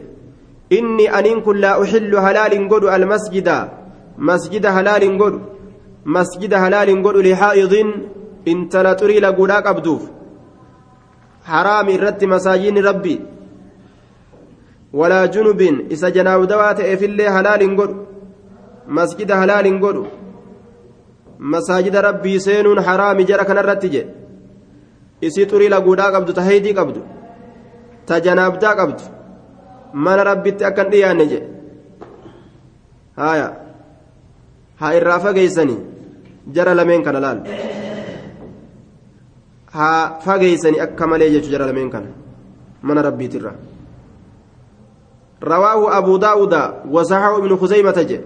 إني 0.74 1.06
أن 1.20 1.41
كن 1.46 1.58
لا 1.58 1.84
أحل 1.84 2.15
هلال 2.15 2.54
قد 2.72 2.84
المسجد 2.84 3.50
مسجد 4.18 4.65
هلال 4.65 5.04
قد 5.22 5.36
مسجد 6.06 6.54
هلال 6.54 6.89
قد 7.06 7.15
لحائض 7.28 7.74
إن 8.48 8.70
تلتري 8.70 9.20
لقولا 9.20 9.58
قبدوف 9.60 10.04
حرام 11.46 11.88
الرت 11.89 12.22
مساجين 12.24 12.78
ربي 12.89 13.15
walaa 14.93 15.28
junubin 15.28 15.86
isa 15.89 16.12
janaawdawaa 16.12 16.74
ta'eefillee 16.76 17.30
halaal 17.38 17.62
hin 17.62 17.76
godhu. 17.76 18.06
Masjida 18.88 19.36
halaal 19.41 19.65
hin 19.65 19.80
godhu. 19.80 20.06
Masaajida 21.39 22.02
rabbii 22.02 22.39
seenuun 22.39 22.80
haraami 22.88 23.26
jara 23.26 23.45
kanarratti 23.45 23.89
jedhe. 23.89 24.13
Isii 25.21 25.45
xurii 25.52 25.69
laguudhaa 25.69 26.12
qabdu 26.15 26.34
ta 26.34 26.41
haydii 26.48 26.74
qabdu 26.80 27.02
ta 28.06 28.19
janaabdaa 28.26 28.76
qabdu 28.80 29.04
mana 29.93 30.24
rabbitti 30.24 30.65
akkan 30.69 30.89
dhiyaanne 30.91 31.26
jedhe. 31.32 31.48
Haya 33.15 33.48
haa 34.82 34.93
irraa 35.00 35.19
fageeysanii 35.19 35.80
jara 36.56 36.74
lameen 36.76 37.04
kana 37.04 37.19
laal. 37.26 37.39
Haa 39.76 40.19
fageeysanii 40.26 40.80
akka 40.88 41.08
malee 41.08 41.30
jechuu 41.36 41.52
jara 41.52 41.65
lameen 41.71 41.89
kana 41.89 42.08
mana 42.82 43.02
rabbiitirra 43.02 43.54
رواه 45.43 45.98
أبو 45.98 46.17
داود 46.17 46.54
وصححه 46.91 47.38
ابن 47.38 47.56
خزيمة 47.58 47.91
جه 48.10 48.21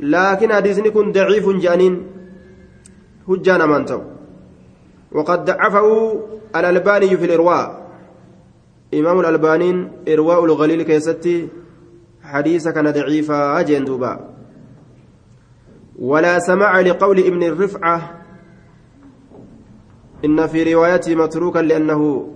لكن 0.00 0.52
حديثني 0.52 0.90
كن 0.90 1.12
ضعيف 1.12 1.48
جانين 1.48 2.06
هجان 3.28 3.68
من 3.68 3.84
تو. 3.84 4.00
وقد 5.12 5.44
ضعفه 5.44 6.20
الألباني 6.56 7.16
في 7.16 7.24
الإرواء. 7.24 7.86
إمام 8.94 9.20
الألبانين 9.20 9.92
إرواء 10.08 10.44
الغليل 10.44 10.82
كيستي 10.82 11.48
حديث 12.22 12.68
كان 12.68 12.90
ضعيفا 12.90 13.60
أجن 13.60 13.84
دوبا. 13.84 14.36
ولا 15.98 16.38
سمع 16.38 16.80
لقول 16.80 17.18
ابن 17.18 17.42
الرفعة 17.42 18.22
إن 20.24 20.46
في 20.46 20.74
روايته 20.74 21.14
متروكا 21.14 21.58
لأنه 21.58 22.32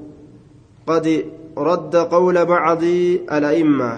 قد 0.86 1.24
رد 1.60 1.96
قول 1.96 2.36
بعض 2.44 2.82
الأئمة 3.36 3.92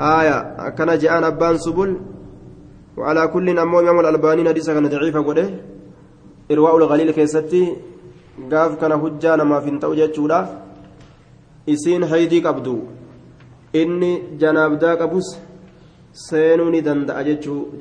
آية 0.00 0.36
كان 0.76 0.90
جاء 0.98 1.12
أبان 1.28 1.56
سبل 1.58 1.90
وعلى 2.96 3.22
كل 3.28 3.58
أمو 3.58 3.80
إمام 3.80 4.00
الألباني 4.00 4.48
حديث 4.48 4.66
كان 4.70 4.88
ضعيفا 4.88 5.20
قده 5.20 5.46
irwaa'ul 6.52 6.84
galiil 6.88 7.12
keessatti 7.16 7.62
gaaf 8.52 8.76
kana 8.80 8.96
hujjaa 9.02 9.36
namaaf 9.40 9.64
hin 9.68 9.78
ta'u 9.82 9.94
jechuudha 10.00 10.40
isiin 11.74 12.02
haydii 12.10 12.42
qabdu 12.46 12.74
inni 13.82 14.12
janaabdaa 14.42 14.94
qabus 15.02 15.28
seenuu 16.26 16.70
ni 16.74 16.80
danda'a 16.88 17.24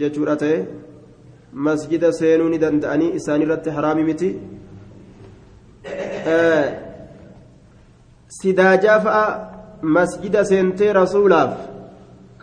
jechuudha 0.01 0.35
ta'e 0.43 0.57
masjida 1.67 2.13
seenuu 2.19 2.49
ni 2.53 2.61
danda'anii 2.65 3.11
isaanirratti 3.19 3.75
haraami 3.77 4.03
miti 4.09 4.29
sidaajaa 8.37 8.99
fa'a 9.05 9.25
masjida 9.97 10.45
seentee 10.45 10.93
rasuulaaf 10.93 11.51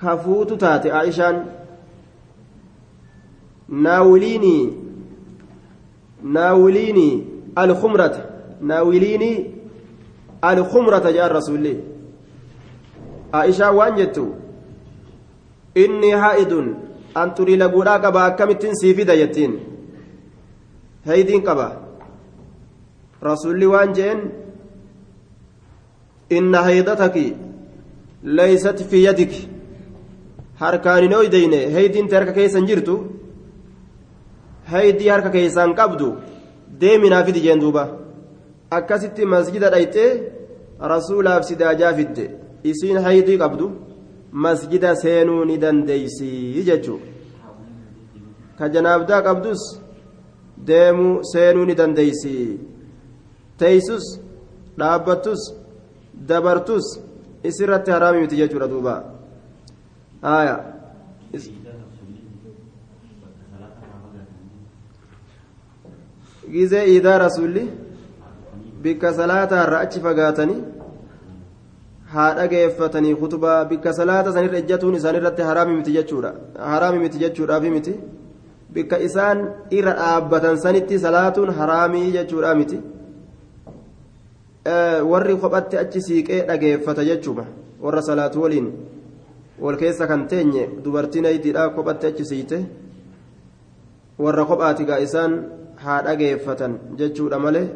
kafuutu 0.03 0.57
taate 0.57 0.93
aishaan. 0.93 1.43
Naawiliinii 3.87 4.91
ناوليني 6.25 7.25
الخمرة 7.59 8.25
ناوليني 8.61 9.51
الخمرة 10.45 11.11
جاء 11.11 11.27
الرسول 11.27 11.77
عائشة 13.35 13.71
وانجتو 13.71 14.27
إني 15.77 16.17
حائد 16.23 16.53
أن 17.17 17.35
تري 17.35 17.57
لقولا 17.57 17.95
قبا 17.97 18.29
كمت 18.29 18.67
سيفيدا 18.73 19.15
يتين 19.15 19.59
هيدين 21.07 21.41
قبا 21.41 21.69
رسول 23.25 23.65
وانجين 23.67 24.19
إن 24.19 24.40
inna 26.37 26.61
haydataki 26.69 27.27
leysat 28.39 28.79
fi 28.91 28.99
yadik. 29.07 29.33
Harkaanin 30.63 31.13
oydeyne 31.21 31.61
heydiinta 31.75 32.17
harka 32.17 32.33
keessan 32.39 32.65
jirtu 32.71 32.95
heydii 34.73 35.09
harka 35.15 35.31
keessan 35.37 35.71
qabdu 35.81 36.09
deeminaa 36.81 37.25
fidi 37.27 37.41
jeen 37.47 37.61
duuba. 37.61 37.85
Akkasitti 38.79 39.23
masjida 39.35 39.69
dhayxee 39.75 40.11
rasuulaaf 40.93 41.43
sidaajaa 41.49 41.93
fidde 41.99 42.25
isiin 42.71 42.99
heydii 43.07 43.39
qabdu 43.43 43.67
masjida 44.45 44.91
seenuu 45.03 45.45
ni 45.45 45.57
dandeeysii 45.63 46.63
jechuu 46.69 47.01
ka 48.59 48.69
janaabdaa 48.75 49.23
qabdus 49.29 49.63
deemuu 50.69 51.15
seenuu 51.33 51.65
ni 51.65 51.75
dandeeysii 51.81 52.47
teeysus 53.61 54.05
dhaabbattus 54.79 55.41
dabartus 56.15 57.01
isirratti 57.45 57.91
haraami 57.91 58.21
miti 58.21 58.37
jechuudha 58.37 58.69
duuba. 58.69 58.95
Aya 60.23 60.57
gizee 66.53 66.85
iidaa 66.93 67.19
rasulli 67.19 67.71
bikka 68.83 69.13
salaataarra 69.15 69.81
achi 69.81 70.01
fagaatanii 70.01 70.63
haa 72.13 72.35
dhageeffatanii 72.35 73.15
kutubaa 73.15 73.65
bikka 73.65 73.93
salaata 73.93 74.33
sanirra 74.33 74.59
ejjatuun 74.59 74.95
isaanirratti 74.95 75.43
haraami 75.43 75.77
miti 75.77 75.93
jechuudha. 75.93 76.35
Haraami 76.59 76.99
miti 76.99 77.19
jechuudhaafi 77.19 77.71
miti. 77.71 77.95
Bikka 78.73 78.99
isaan 78.99 79.39
irra 79.71 79.93
dhaabbatan 80.01 80.59
sanitti 80.65 80.99
salaatuun 80.99 81.55
haraamii 81.55 82.13
jechuudha 82.13 82.55
miti 82.55 82.81
warri 84.65 85.37
kophatti 85.37 85.77
achi 85.77 86.01
siiqee 86.01 86.47
dhageeffata 86.47 87.05
jechuudha. 87.05 87.45
Warra 87.81 88.03
salaatu 88.03 88.43
waliin 88.43 88.69
wal 89.59 89.77
keessa 89.77 90.07
kan 90.07 90.27
teenye 90.29 90.69
dubartiin 90.85 91.27
aydiidhaa 91.27 91.69
kophatti 91.71 92.07
achi 92.07 92.25
siite 92.25 92.59
warra 94.19 94.45
kophaatigaa 94.45 94.99
isaan 95.01 95.33
haa 95.77 96.03
dhageeffatan 96.03 96.79
jechuudha 96.99 97.39
malee 97.39 97.69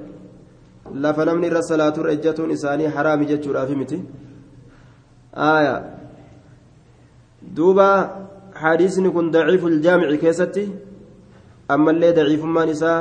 lafa 0.95 1.25
namni 1.25 1.47
irra 1.47 1.63
salaaturra 1.63 2.13
ejjatuun 2.13 2.51
isaanii 2.51 2.87
haraami 2.97 3.27
jechuudhaafi 3.27 3.77
miti. 3.77 4.03
Aayaa 5.37 5.83
duuba 7.57 7.87
hadiisni 8.53 9.11
kun 9.11 9.31
daciifu 9.33 9.69
iljaamici 9.69 10.19
keessatti 10.19 10.71
ammallee 11.69 12.13
daciifummaan 12.13 12.69
isaa 12.69 12.99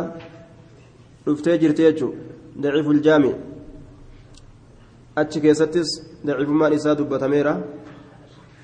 dhuftee 1.25 1.57
jirti 1.57 1.81
jechuudha. 1.81 2.17
Daciifu 2.63 2.91
iljaamici 2.93 3.52
achi 5.15 5.41
keessattis 5.41 5.89
daciifummaan 6.26 6.73
isaa 6.73 6.95
dubbatameera. 6.95 7.58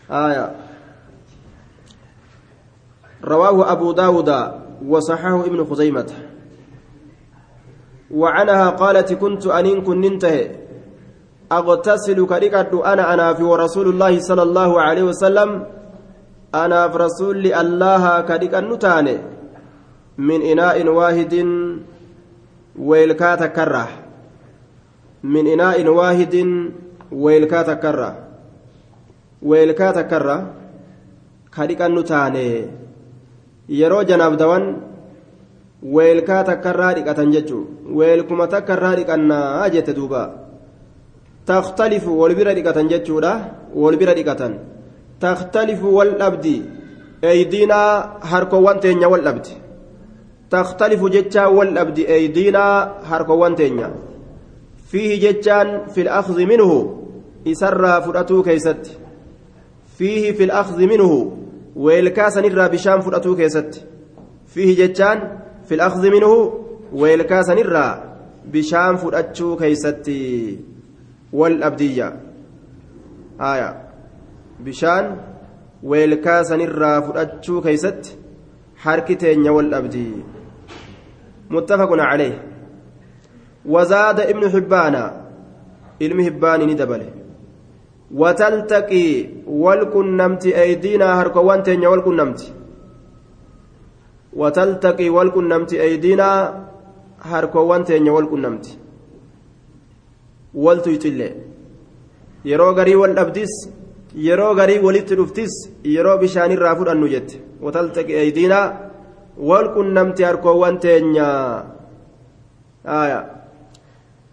Aayaa 0.09 0.69
رواه 3.23 3.71
أبو 3.71 3.91
داود 3.91 4.29
وصححه 4.87 5.45
ابن 5.45 5.65
خزيمة 5.65 6.05
وعنها 8.11 8.69
قالت 8.69 9.13
كنت 9.13 9.47
أنين 9.47 9.83
كن 9.83 10.01
ننتهي 10.01 10.51
أغتسل 11.51 12.25
كريكت 12.25 12.73
أنا 12.85 13.13
أنا 13.13 13.33
في 13.33 13.43
ورسول 13.43 13.89
الله 13.89 14.19
صلى 14.19 14.43
الله 14.43 14.81
عليه 14.81 15.03
وسلم 15.03 15.65
أنا 16.55 16.89
في 16.89 16.97
رسول 16.97 17.47
الله 17.47 18.21
كريك 18.21 18.55
النتاني 18.55 19.17
من 20.17 20.41
إناء 20.41 20.87
واحد 20.87 21.33
ويلكات 22.79 23.43
كره 23.43 23.87
من 25.23 25.47
إناء 25.47 25.87
واحد 25.87 26.35
ويلكات 27.11 27.69
كره 27.83 28.11
ويلكات 29.41 29.97
takkarraa 36.43 36.93
dhiqatan 36.97 37.31
jechuu 37.31 37.63
weelkuma 37.97 38.47
takkarraa 38.51 38.95
dhiqannaa 38.99 39.69
jette 39.71 39.95
duuba 39.95 40.23
takhtalifu 41.47 42.11
wal 42.19 42.35
bira 42.35 42.51
dhiqatan 42.57 42.91
jechuudha 42.91 43.33
wal 43.73 43.95
bira 43.95 44.13
dhiqatan 44.17 44.59
takhtalifu 45.23 45.87
wal 45.97 46.11
dhabdi 46.19 46.57
eeydiinaa 47.23 48.19
harkowwan 48.31 48.79
teenya 48.83 49.07
wal 49.07 49.23
dhabdi 49.27 49.55
takhtalifu 50.51 51.09
jechaa 51.15 51.47
wal 51.57 51.71
dhabdi 51.77 52.03
eeydiinaa 52.15 52.75
harkowwan 53.09 53.55
teenya 53.55 53.87
fiihi 54.91 55.19
jechaan 55.25 55.69
fil 55.95 56.09
akhzi 56.19 56.45
minhu 56.51 56.77
isarraa 57.53 58.01
fudhatuu 58.05 58.41
keeysatti 58.47 58.97
fiihi 59.97 60.33
fil 60.39 60.53
akhzi 60.61 60.87
minhu 60.93 61.11
weelkaa 61.85 62.29
sanirraa 62.35 62.69
bishaan 62.75 63.03
fudhatuu 63.05 63.35
keessatti 63.41 63.85
fiihi 64.53 64.75
jechaan 64.81 65.19
fil 65.67 65.81
akhzi 65.87 66.09
minhu 66.15 66.33
weelkaa 67.01 67.43
sanirraa 67.49 67.91
bishaan 68.53 68.97
fudhachuu 69.03 69.53
keeysatti 69.61 70.17
wal 71.39 71.57
dhabdiyya 71.63 72.07
haya 73.43 73.69
bishaan 74.67 75.05
weelkaa 75.91 76.43
sanirraa 76.51 76.97
fudhachuu 77.07 77.61
keeysatti 77.67 78.17
harki 78.85 79.15
teenya 79.23 79.53
wal 79.57 79.69
dhabdi 79.73 80.05
muttafaqun 81.55 82.01
caleyh 82.09 82.33
وزاد 83.73 84.19
ابن 84.31 84.43
حبان 84.53 84.95
علم 86.01 86.19
حبان 86.27 86.59
ندبله 86.69 87.09
وتلتقي 88.21 89.07
والكنمت 89.63 90.43
أيدينا 90.45 91.07
هركوان 91.21 91.59
تنيا 91.63 91.89
والكنمت 91.93 92.41
وتلتقي 94.41 95.07
والكنمت 95.09 95.71
أيدينا 95.73 96.29
هركوان 97.31 97.81
تنيا 97.87 98.11
والكنمت 98.11 98.65
garii 102.77 102.95
wal 102.95 103.13
dhabdis 103.13 103.53
yeroo 104.15 104.55
garii 104.55 104.79
walitti 104.79 105.15
dhuftis 105.19 105.53
yeroo 105.83 106.17
bishaanirraa 106.17 106.75
fudhannu 106.79 107.07
jette 107.13 107.41
wataltaqi 107.61 108.15
aydiinaa 108.23 108.73
wal 109.49 109.67
qunnamti 109.75 110.23
harkoowwan 110.23 110.79
teenya 110.79 111.27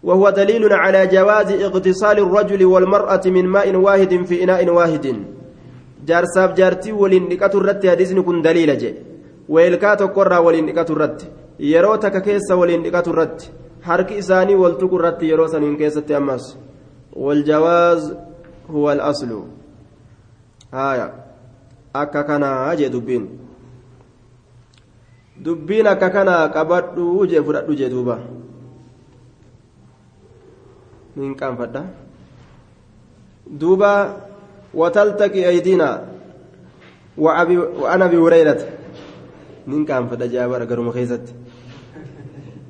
وهو 0.03 0.29
دليل 0.29 0.73
على 0.73 1.07
جواز 1.07 1.51
اغتسال 1.51 2.17
الرجل 2.19 2.65
والمرأة 2.65 3.21
من 3.25 3.45
ماء 3.47 3.75
واحد 3.75 4.25
في 4.25 4.43
إناء 4.43 4.69
واحد. 4.69 5.05
جارساب 6.05 6.53
جارتي 6.53 6.91
ولين 6.91 7.23
نكاتو 7.29 7.57
الرت 7.57 7.87
حديثني 7.87 8.21
كن 8.21 8.41
دليل 8.41 8.77
جي. 8.77 8.93
ويلكاتو 9.49 10.07
قرى 10.07 10.37
ولين 10.37 10.65
نكاتو 10.65 10.93
الرت 10.93 11.19
يرو 11.59 11.95
تككيس 11.95 12.51
ولين 12.51 12.81
نكاتو 12.83 13.11
الرت 13.11 13.51
حرك 13.83 14.11
إساني 14.11 14.55
والتقو 14.55 14.95
الرت 14.95 15.23
يرو 15.23 15.47
سنين 15.47 15.77
كيسة 15.77 16.17
أماس 16.17 16.57
والجواز 17.13 18.15
هو 18.69 18.91
الأصل. 18.91 19.43
آية. 20.73 21.13
أكا 21.95 22.21
كان 22.21 22.43
أجي 22.43 22.87
دبين. 22.87 23.23
دبين 25.41 25.87
أكا 25.87 26.07
كان 26.07 26.29
قبضوا 26.29 27.25
جي 27.25 27.43
فرأت 27.43 27.69
جي 27.71 27.89
دوبا. 27.89 28.19
من 31.17 31.35
كان 31.35 31.55
فدا 31.57 31.83
دوبا 33.47 33.93
وتلتقي 34.73 35.41
أيدينا 35.49 35.89
وأبي 37.17 37.57
وأنا 37.57 38.05
أبي 38.05 38.17
هريرة 38.17 38.61
من 39.67 39.85
كان 39.85 40.07
فدا 40.07 40.25
جابر 40.33 40.63
قرم 40.69 40.91
خيزت 40.91 41.25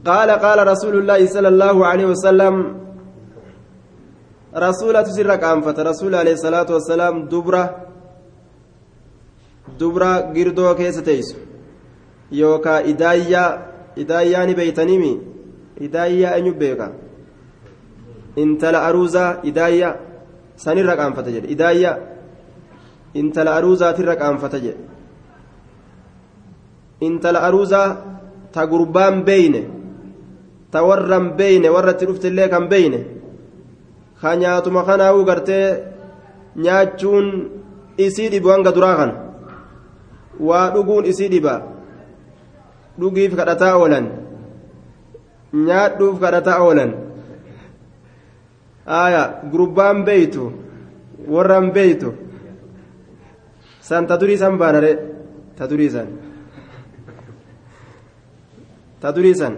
قال 0.06 0.30
قال 0.46 0.68
رسول 0.68 0.96
الله 1.00 1.20
صلى 1.36 1.48
الله 1.48 1.86
عليه 1.86 2.06
وسلم 2.06 2.56
رسولة 4.56 5.04
سر 5.04 5.36
كانفت 5.36 5.78
رسول 5.80 6.16
عليه 6.16 6.34
الصلاة 6.40 6.70
والسلام 6.76 7.16
دبرة 7.34 7.66
دبرة 9.80 10.12
قردو 10.36 10.76
كيس 10.80 10.98
تيس 11.08 11.30
يوكا 12.32 12.90
إدايا 12.90 13.46
إدايا 13.98 14.46
بيتنيمي 14.60 15.14
إدايا 15.82 16.38
أن 16.38 16.46
يبيكا 16.46 16.88
intala 18.44 18.80
aruuzaa 18.88 19.32
idaayya 19.50 19.90
sanirra 20.64 20.94
qaanfata 21.00 21.30
jedhe 21.36 21.48
idaayya 21.56 21.92
intala 23.22 23.50
aruuzaatirra 23.58 24.16
qaanfata 24.22 24.58
jedhe 24.66 24.82
intala 27.08 27.40
aruuzaa 27.48 27.90
ta 28.54 28.62
gurbaan 28.72 29.16
beeyne 29.28 29.62
ta 30.72 30.80
warran 30.88 31.26
beeyne 31.40 31.68
warra 31.76 31.92
itti 31.96 32.06
dhuftillee 32.10 32.50
kan 32.54 32.66
beeyne 32.72 33.00
ka 34.22 34.30
nyaatuma 34.42 34.82
kanaa'uu 34.90 35.24
gartee 35.30 35.68
nyaachuun 36.66 37.28
isii 38.06 38.30
dhibu 38.34 38.50
hanga 38.54 38.72
duraa 38.78 38.96
kana 39.00 39.14
waa 40.50 40.70
dhuguun 40.76 41.06
isii 41.12 41.30
dhiba 41.34 41.54
dhugiif 43.00 43.32
kadhataa 43.40 43.74
oolan 43.82 44.06
nyaadhuuf 45.68 46.18
kadhataa 46.24 46.60
oolan 46.66 46.92
aya 48.88 49.42
gurbaan 49.52 50.04
beeytu 50.06 50.52
warran 51.28 51.72
beeytu. 51.72 52.14
San 53.82 54.08
ta 54.08 54.18
durii 54.18 54.38
san 54.38 54.58
baanare 54.58 54.92
ta 55.58 55.66
durii 55.68 55.90
san 55.90 56.08
ta 59.02 59.12
durii 59.12 59.36
san 59.36 59.54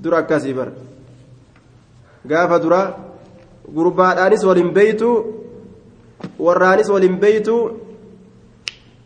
dura 0.00 0.18
akkasii 0.22 0.54
bar 0.58 0.68
gaafa 2.30 2.58
dura 2.64 2.80
gurbaadhaanis 3.76 4.44
waliin 4.48 4.70
beeytu 4.76 5.08
warraanis 6.46 6.88
waliin 6.94 7.16
beeytu 7.24 7.54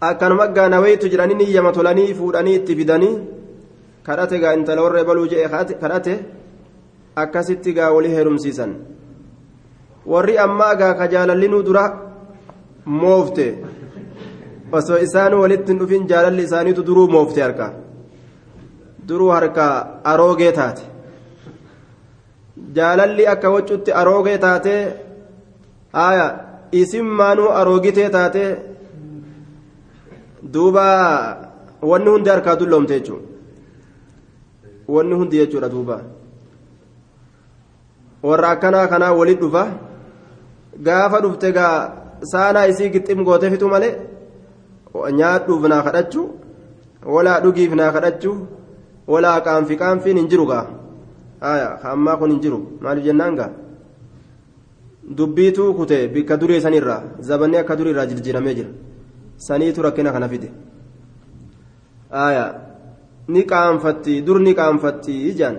akkanuma 0.08 0.46
gaanawaytu 0.56 1.08
jedhanii 1.12 1.34
niyyama 1.40 1.72
tolanii 1.76 2.14
fuudhanii 2.18 2.54
itti 2.60 2.76
fidanii 2.80 3.14
kadhate 4.06 4.36
gaa 4.42 4.54
intala 4.58 4.82
warra 4.86 5.04
baluu 5.08 5.26
jedhe 5.32 5.48
kadhate 5.82 6.14
akkasitti 7.24 7.72
gaa 7.78 7.90
walii 7.96 8.14
heerumsiisan. 8.16 8.72
Warri 10.12 10.38
ammaa 10.44 10.74
gaa 10.80 10.94
ka 11.00 11.06
jaalallinuu 11.14 11.62
dura 11.68 11.84
moofte 13.00 13.46
osoo 14.72 14.98
isaan 15.06 15.34
walitti 15.42 15.72
hin 15.72 15.80
dhufin 15.80 16.08
jaalalli 16.12 16.42
isaaniitu 16.48 16.86
duruu 16.88 17.08
moofte 17.14 17.42
harka. 17.42 17.66
Duruu 19.08 19.30
harka 19.36 19.66
aroogee 20.12 20.52
taate. 20.58 20.82
Jaalalli 22.76 23.26
akka 23.34 23.50
waccutti 23.56 23.92
aroogee 24.02 24.38
taate 24.46 24.74
aya 26.06 26.26
isin 26.82 27.06
maanuu 27.20 27.48
aroogitee 27.60 28.10
taate 28.16 28.44
duuba 30.54 30.84
wanni 31.90 32.10
hundi 32.10 32.30
harkaa 32.30 32.56
dulloomte 32.60 32.94
jechuudha. 33.00 33.26
Hundi 34.88 35.36
jechuudha 35.40 35.68
duuba 35.74 35.96
warra 38.22 38.48
akkanaa 38.54 38.86
kanaa 38.92 39.12
walit 39.20 39.40
dhufa 39.40 39.64
gaafa 40.86 41.20
dhufte 41.24 41.52
gaa 41.52 41.76
saanaa 42.32 42.66
isii 42.72 42.90
gixxim 42.94 43.24
gootee 43.24 43.50
fitu 43.50 43.68
malee 43.74 43.94
nyaadhuuf 45.20 45.68
naa 45.72 45.82
kadhachuu 45.88 46.28
walaa 47.14 47.40
dhugiif 47.44 47.72
naa 47.80 47.92
kadhachuu 47.96 48.36
walaa 49.12 49.40
qaanfi 49.40 49.76
qaanfiin 49.82 50.18
hin 50.20 50.28
jiru 50.28 50.46
gaa. 50.46 50.66
Ammaa 51.92 52.16
kun 52.16 52.30
hin 52.30 52.40
jiru. 52.40 52.58
Maaliif 52.80 53.04
jennaan 53.06 53.36
gaa? 53.36 53.50
Dubbiituu 55.16 55.74
kute 55.74 56.08
bikka 56.14 56.36
durii 56.36 56.60
sanirraa 56.60 57.02
zabanni 57.20 57.56
akka 57.56 57.76
durii 57.76 57.92
irraa 57.94 58.06
jijjiiramee 58.06 58.54
jira. 58.54 58.68
Saniitu 59.36 59.82
rakkina 59.82 60.12
kana 60.12 60.28
fide. 60.28 60.50
Ni 63.28 63.42
qaanfatti 63.44 64.22
dur 64.26 64.40
ni 64.40 64.54
qaanfatti 64.54 65.14
ijaan 65.30 65.56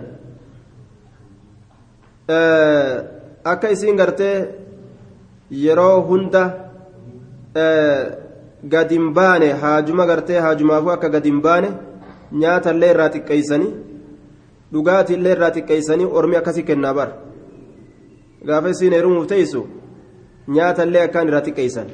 akka 2.29 3.69
isiin 3.75 3.97
gartee 3.97 4.47
yeroo 5.65 6.01
hunda 6.09 6.43
gadi 8.73 8.95
hin 8.95 9.13
baane 9.13 9.51
haajuma 9.61 10.05
gartee 10.05 10.39
haajumaafuu 10.45 10.91
akka 10.95 11.09
gadi 11.09 11.29
hin 11.29 11.41
baane 11.41 11.69
nyaata 12.43 12.71
illee 12.75 12.91
irraa 12.95 13.09
xiqqeeysanii 13.15 13.71
dhugaatii 14.73 15.15
illee 15.19 15.31
irraa 15.37 15.51
xiqqeeysanii 15.57 16.05
ormi 16.21 16.37
akkasii 16.37 16.63
kennaa 16.63 16.93
bara. 16.93 17.13
Gaafa 18.47 18.69
isiin 18.69 18.93
heerumuuf 18.93 19.27
teessu 19.27 19.67
nyaata 20.47 20.83
illee 20.83 21.03
akkaan 21.07 21.27
irraa 21.27 21.41
xiqqeeysan 21.47 21.87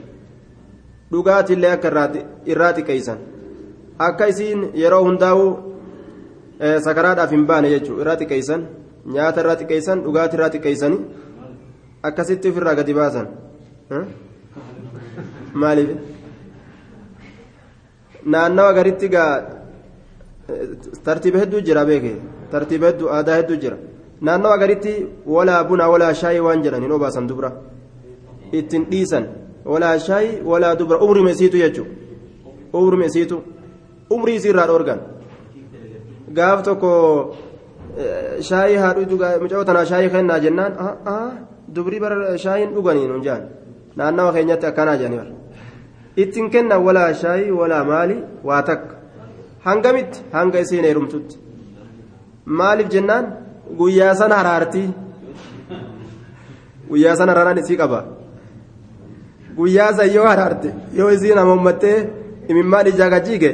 dhugaatii 1.11 1.55
illee 1.57 1.71
akka 1.71 2.09
irraa 2.45 2.73
xiqqeeysan 2.73 3.17
akka 4.07 4.25
isiin 4.33 4.71
yeroo 4.81 5.03
hundaa'u 5.03 5.45
sakaraadhaaf 6.87 7.31
hin 7.31 7.45
baane 7.47 7.69
jechuudha 7.75 8.01
irraa 8.01 8.17
xiqqeeysan 8.21 8.67
nyaata 9.13 9.39
irraa 9.41 9.57
xiqqeeysan 9.61 9.97
dhugaatii 10.05 10.37
irraa 10.37 10.53
xiqqeeysanii 10.55 11.01
akkasitti 12.07 12.47
ofirraa 12.51 12.75
gadi 12.79 12.93
baasan 12.99 13.27
maaliif 15.61 15.89
naannawa 18.33 18.71
garitti 18.77 19.07
gaa 19.15 19.31
tartiiba 21.05 21.39
hedduu 21.43 21.61
jira 21.67 21.85
beeke 21.89 22.13
tartiiba 22.51 22.87
hedduu 22.91 23.07
aadaa 23.17 23.37
hedduu 23.39 23.57
jira 23.63 23.77
naannawa 24.27 24.57
garitti 24.63 24.93
walaa 25.35 25.63
buna 25.69 25.89
walaa 25.93 26.13
shaayii 26.21 26.43
waan 26.47 26.63
jedhan 26.65 26.83
hin 26.85 26.91
obaasan 26.97 27.27
dubra 27.31 27.49
ittiin 28.59 28.85
dhiisan 28.91 29.25
walaa 29.73 29.97
shaayii 30.07 30.41
walaa 30.51 30.75
dubra 30.79 30.97
umrima 31.05 31.31
isiitu 31.35 31.57
jechuudha 31.63 31.93
umrima 32.79 33.05
isiitu 33.11 33.37
umrii 34.15 34.35
isiirraa 34.39 34.67
dhoorgan 34.71 34.99
gaaf 36.37 36.59
tokko 36.67 36.91
shaayii 38.49 38.77
haadhu 38.83 39.19
mucaa 39.41 39.65
tanaa 39.65 39.85
shaayii 39.91 40.09
kennaa 40.17 40.39
jennaan 40.39 40.73
dubrii 41.75 41.99
bara 41.99 42.37
shaayiin 42.37 42.75
dhuganii 42.75 43.07
nuun 43.07 43.23
jaan. 43.23 43.43
Naannawa 43.95 44.33
keenyatti 44.33 44.65
akkanaa 44.71 44.97
jedhanii 45.01 45.35
ittiin 46.23 46.49
kennan 46.49 46.83
walaa 46.83 47.13
shaayii 47.13 47.51
walaa 47.51 47.83
maali? 47.83 48.17
Waa 48.43 48.61
takka. 48.61 48.95
Hangamitti 49.63 50.23
hanga 50.31 50.59
isiin 50.59 50.83
heerumtutti. 50.83 51.39
Maaliif 52.45 52.89
jennaan? 52.89 53.33
Guyyaa 53.77 54.15
sana 54.15 54.35
haraartii. 54.35 54.89
Guyyaa 56.89 57.15
sana 57.15 57.31
hararaan 57.31 57.57
isii 57.57 57.77
qaba. 57.77 58.03
Guyyaa 59.57 59.93
san 59.93 60.13
yoo 60.13 60.27
haraarte 60.27 60.73
yoo 60.93 61.09
isiin 61.09 61.37
hamoommattee 61.37 61.97
imimmaan 62.47 62.87
ijaa 62.87 63.09
gajiige. 63.09 63.51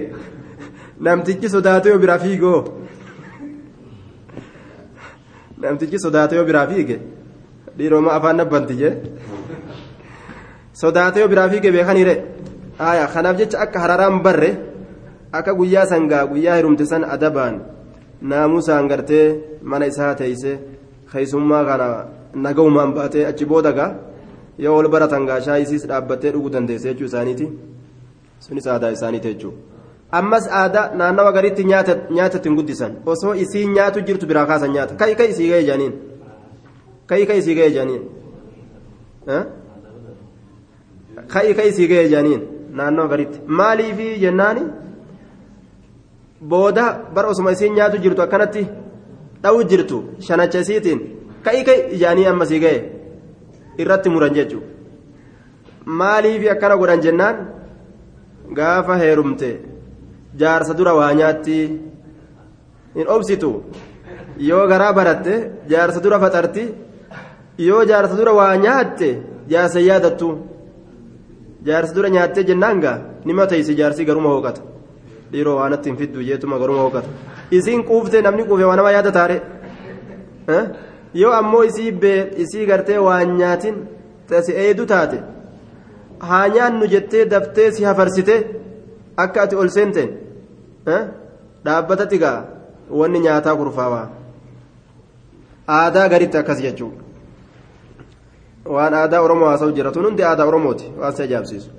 Namtichi 1.08 1.50
sodaatee 1.50 1.92
yoo 1.92 2.00
biraa 2.00 2.20
fiigoo 2.20 2.60
namtichi 5.62 5.98
sodaatee 6.06 6.38
yoo 6.40 6.46
biraa 6.50 6.68
fiige 6.72 6.98
dhiiroma 7.78 8.12
afaan 8.18 8.38
nabbanti 8.42 8.76
jee 8.82 8.94
sodaatee 10.82 11.28
biraa 11.32 11.50
fiige 11.50 11.72
beekaniire 11.76 12.16
aya 12.90 13.08
kanaaf 13.14 13.38
jecha 13.40 13.58
akka 13.66 13.80
hararaan 13.84 14.18
barre 14.26 14.52
akka 15.38 15.52
guyyaa 15.60 15.86
sangaa 15.92 16.26
guyyaa 16.32 16.56
hirumte 16.60 16.86
san 16.92 17.04
adabaan 17.16 17.56
naamusaan 18.30 18.88
gartee 18.92 19.26
mana 19.72 19.86
isaa 19.92 20.14
teeyse 20.22 20.52
keeysummaa 21.12 21.64
kana 21.70 21.88
nagaumaan 22.46 22.92
baatee 22.98 23.26
achi 23.32 23.46
booda 23.52 23.72
gaa 23.80 23.92
yoo 24.64 24.76
ol 24.80 24.88
baratan 24.94 25.26
gaa 25.30 25.40
shaayisiis 25.48 25.84
dhaabbattee 25.90 26.32
dhuguu 26.34 26.50
dandeesse 26.56 26.88
jechuu 26.92 27.08
isaaniiti 27.12 27.48
sunis 28.46 28.68
aadaa 28.68 28.92
isaaniiti 28.98 29.28
jechuu 29.34 29.54
ammas 30.12 30.48
aadaa 30.60 30.92
naannawa 31.00 31.32
garitti 31.32 31.64
nyaata 31.64 32.38
ittiin 32.38 32.56
guddisan. 32.56 32.96
Osoo 33.06 33.34
isiin 33.44 33.74
nyaatu 33.74 34.02
jirtu 34.08 34.26
biraa 34.26 34.46
kaasan 34.46 34.72
nyaata. 34.76 34.96
Kai 34.96 35.16
kai 35.16 35.30
isii 35.34 35.50
ga'e 35.52 35.64
jaaniin? 35.70 35.94
Kai 37.08 37.26
kai 37.26 37.38
isii 37.38 37.56
ga'e 37.56 37.72
jaaniin? 37.78 38.04
Kai 41.34 41.54
kai 41.54 41.68
isii 41.70 41.88
ga'e 41.88 42.10
jaaniin? 42.14 42.42
Naannawa 42.80 43.08
garitti 43.08 43.40
maaliifi 43.48 44.08
jennaani? 44.24 44.62
Booda 46.42 46.86
bar 47.16 47.26
osuma 47.26 47.52
isiin 47.52 47.74
nyaatu 47.80 47.98
jirtu 48.04 48.22
akkanatti 48.22 48.68
dha'u 49.44 49.64
jirtu 49.64 50.04
shanacha 50.28 50.60
isiitiin 50.60 51.00
kai 51.46 51.64
kai 51.64 51.80
ijaanii 51.96 52.26
amma 52.32 52.46
sii 52.46 52.60
ga'e 52.60 52.80
irratti 53.78 54.10
muran 54.10 54.34
jechuudha. 54.34 54.68
Maaliifi 55.86 56.50
akkana 56.50 56.76
godhan 56.78 57.02
jennaan? 57.02 57.36
Gaafa 58.58 58.96
heerumte 58.98 59.50
jaarsa 60.40 60.74
dura 60.74 60.94
waa 60.96 61.14
nyaatti 61.14 61.58
hin 62.96 63.08
obsitu. 63.08 63.52
Yoo 64.38 64.68
garaa 64.68 64.94
baratte 64.94 65.34
jaarsa 65.72 66.00
dura 66.04 66.20
faxarti. 66.20 66.64
Yoo 67.58 67.86
jaarsa 67.86 68.16
dura 68.20 68.34
waa 68.34 68.56
nyaatte 68.58 69.10
jaarsa 69.50 69.80
yaadattu. 69.80 70.30
Jaarsa 71.66 71.94
dura 71.96 72.10
nyaattee 72.10 72.44
jennaan 72.44 72.80
gaa 72.82 72.98
nima 73.26 73.46
teessi 73.48 73.76
jaarsi 73.76 74.06
garuma 74.06 74.30
hooqata 74.30 74.62
dhiiroo 75.32 75.56
waan 75.60 75.74
ittiin 75.74 75.98
fiddu 75.98 76.24
jeetuma 76.30 76.58
garuma 76.62 76.82
hooqata 76.86 77.10
isiin 77.58 77.84
quufte 77.90 78.22
namni 78.22 78.44
quufe 78.50 78.66
waa 78.70 78.76
nama 78.76 78.92
yaada 78.96 79.12
taare 79.18 79.36
yoo 81.22 81.34
ammoo 81.40 81.64
isii 81.70 81.92
isii 82.44 82.66
gartee 82.72 82.98
waa 83.08 83.24
nyaatin 83.24 83.76
si 84.46 84.52
eedu 84.64 84.86
taate. 84.86 85.18
Haa 86.30 86.48
nyaannu 86.56 86.88
jettee 86.88 87.26
daftee 87.26 87.72
si 87.72 87.84
hafarsite 87.84 88.36
akka 89.18 89.42
ati 89.44 89.56
ol 89.56 89.70
seenteen 89.70 90.10
dhaabbatatti 91.66 92.18
gaa 92.18 92.40
wanni 92.90 93.20
nyaataa 93.20 93.56
kurfaawaa 93.56 94.08
aadaa 95.68 96.08
garitti 96.10 96.38
akkas 96.38 96.62
jechuudha 96.62 97.02
waan 98.76 98.94
aadaa 98.94 99.22
oromoo 99.22 99.50
haasa'u 99.50 99.72
jira 99.78 99.92
tun 99.92 100.06
hundi 100.06 100.24
aadaa 100.24 100.48
oromooti 100.52 100.92
waan 101.00 101.14
si 101.16 101.24
ajaa'ibsiisu 101.24 101.70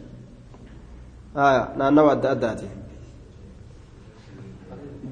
naannawa 1.77 2.13
adda 2.13 2.31
addaati 2.35 2.67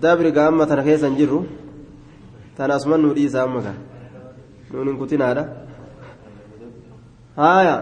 dabri 0.02 0.32
gaa 0.32 0.46
amma 0.52 0.66
tana 0.66 0.82
keessa 0.82 1.06
hin 1.06 1.16
jirru 1.20 1.40
tana 2.56 2.74
asuma 2.74 2.96
nuu 2.96 3.14
dhiisaa 3.18 3.44
amma 3.48 3.62
kan 3.66 3.76
nuun 4.72 4.88
hin 4.88 4.98
kutinaadha 5.02 5.44
haaya 7.36 7.76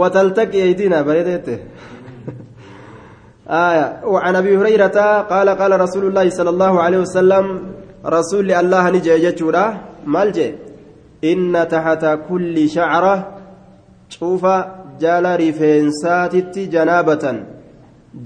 wataltaqi 0.00 0.58
eydina 0.66 1.04
bareedeette 1.08 1.54
آية. 3.50 4.00
وعن 4.04 4.36
أبي 4.36 4.56
هريرة 4.58 5.20
قال 5.22 5.48
قال 5.48 5.80
رسول 5.80 6.04
الله 6.06 6.30
صلى 6.30 6.50
الله 6.50 6.82
عليه 6.82 6.98
وسلم 6.98 7.44
رسول 8.06 8.52
الله 8.52 8.90
نجي 8.90 9.18
جتورا 9.18 9.80
مالجي 10.06 10.54
إن 11.24 11.68
تحت 11.70 12.18
كل 12.28 12.68
شعرة 12.68 13.14
شوف 14.08 14.46
جال 15.00 15.26
رفنسات 15.40 16.58
جنابة 16.58 17.24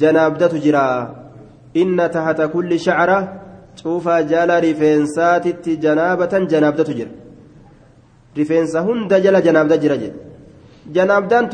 جنابدة 0.00 0.52
جرا. 0.64 1.14
إن 1.76 2.10
تحت 2.10 2.40
كل 2.42 2.80
شعرة 2.80 3.18
شوف 3.76 4.08
جال 4.08 4.50
رفنسات 4.64 5.68
جنابة 5.68 6.38
جنابدة 6.52 6.92
جرا. 6.98 7.12
رفنس 8.38 8.76
هند 8.76 9.14
جل 9.14 9.42
جنابدة 9.42 9.76
جرا 9.76 9.96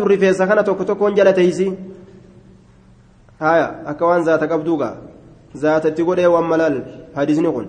rifeensa 0.06 0.46
kana 0.46 0.62
tokko 0.62 0.84
tokkoon 0.84 1.14
jala 1.14 1.32
teeysi 1.32 1.72
haya 3.40 3.66
akka 3.86 4.06
waan 4.06 4.24
zaata 4.24 4.46
qabduugaa 4.48 4.94
zaata 5.54 5.88
itti 5.88 6.02
godhee 6.04 6.26
waan 6.26 6.46
malaal 6.52 6.76
hadisni 7.16 7.52
kun 7.52 7.66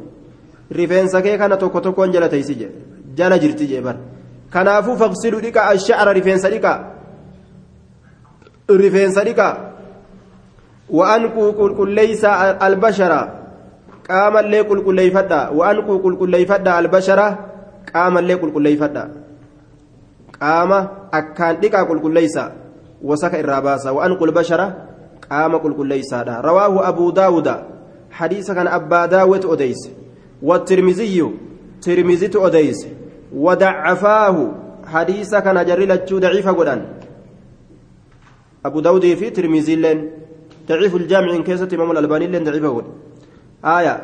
rifeensa 0.72 1.22
kee 1.22 1.38
kana 1.38 1.57
tokko 1.57 1.82
tokkoon 1.82 2.11
jala 2.11 2.30
teeysi 2.30 2.55
je 2.55 2.68
jala 3.15 3.39
jirti 3.39 3.68
jee 3.68 3.82
bar 3.82 3.95
kanaafuu 4.53 4.95
faqsilu 5.01 5.41
dhiqa 5.45 5.61
ashacra 5.72 6.13
rifeensa 6.13 6.49
dhiqa 6.49 6.74
rifeensa 8.70 9.24
dhiqa 9.24 9.49
وأنقوا 10.89 11.51
قلقليسا 11.51 12.32
البشرة 12.68 13.22
قام 14.09 14.38
اللي 14.38 14.59
قلقليفدا 14.59 15.49
وأنقوا 15.49 15.97
قلقليفدا 15.99 16.80
البشرة 16.80 17.28
قام 17.95 18.18
اللي 18.18 18.34
قلقليفدا 18.34 19.03
قام 20.41 20.72
أكان 21.13 21.59
ديكا 21.59 21.84
قلقليسا 21.84 22.45
وسك 23.03 23.36
الراباسا 23.36 23.89
وأنقوا 23.89 24.28
البشرة 24.28 24.87
قام 25.32 25.55
قلقليسا 25.55 26.41
رواه 26.49 26.89
أبو 26.89 27.09
داود 27.09 27.47
حديث 28.11 28.51
كان 28.51 28.67
أبا 28.67 29.05
داود 29.05 29.45
أديس 29.45 29.82
والترمذي 30.41 31.32
ترمذي 31.82 32.30
أديس 32.36 32.88
ودعفاه 33.36 34.51
حديث 34.93 35.36
كان 35.36 35.65
جري 35.65 35.86
لتشو 35.86 36.17
ضعيف 36.19 36.47
قدان 36.47 36.82
أبو 38.65 38.80
داود 38.80 39.05
في 39.19 39.30
ترمذي 39.30 39.75
لين 39.75 39.99
ضعيف 40.69 40.95
الجامع 40.95 41.36
إن 41.36 41.43
كيسة 41.43 41.69
إمام 41.73 41.91
الألباني 41.91 42.28
لين 42.28 42.43
ضعيف 42.43 42.65
قد 42.65 42.86
آية 43.65 43.95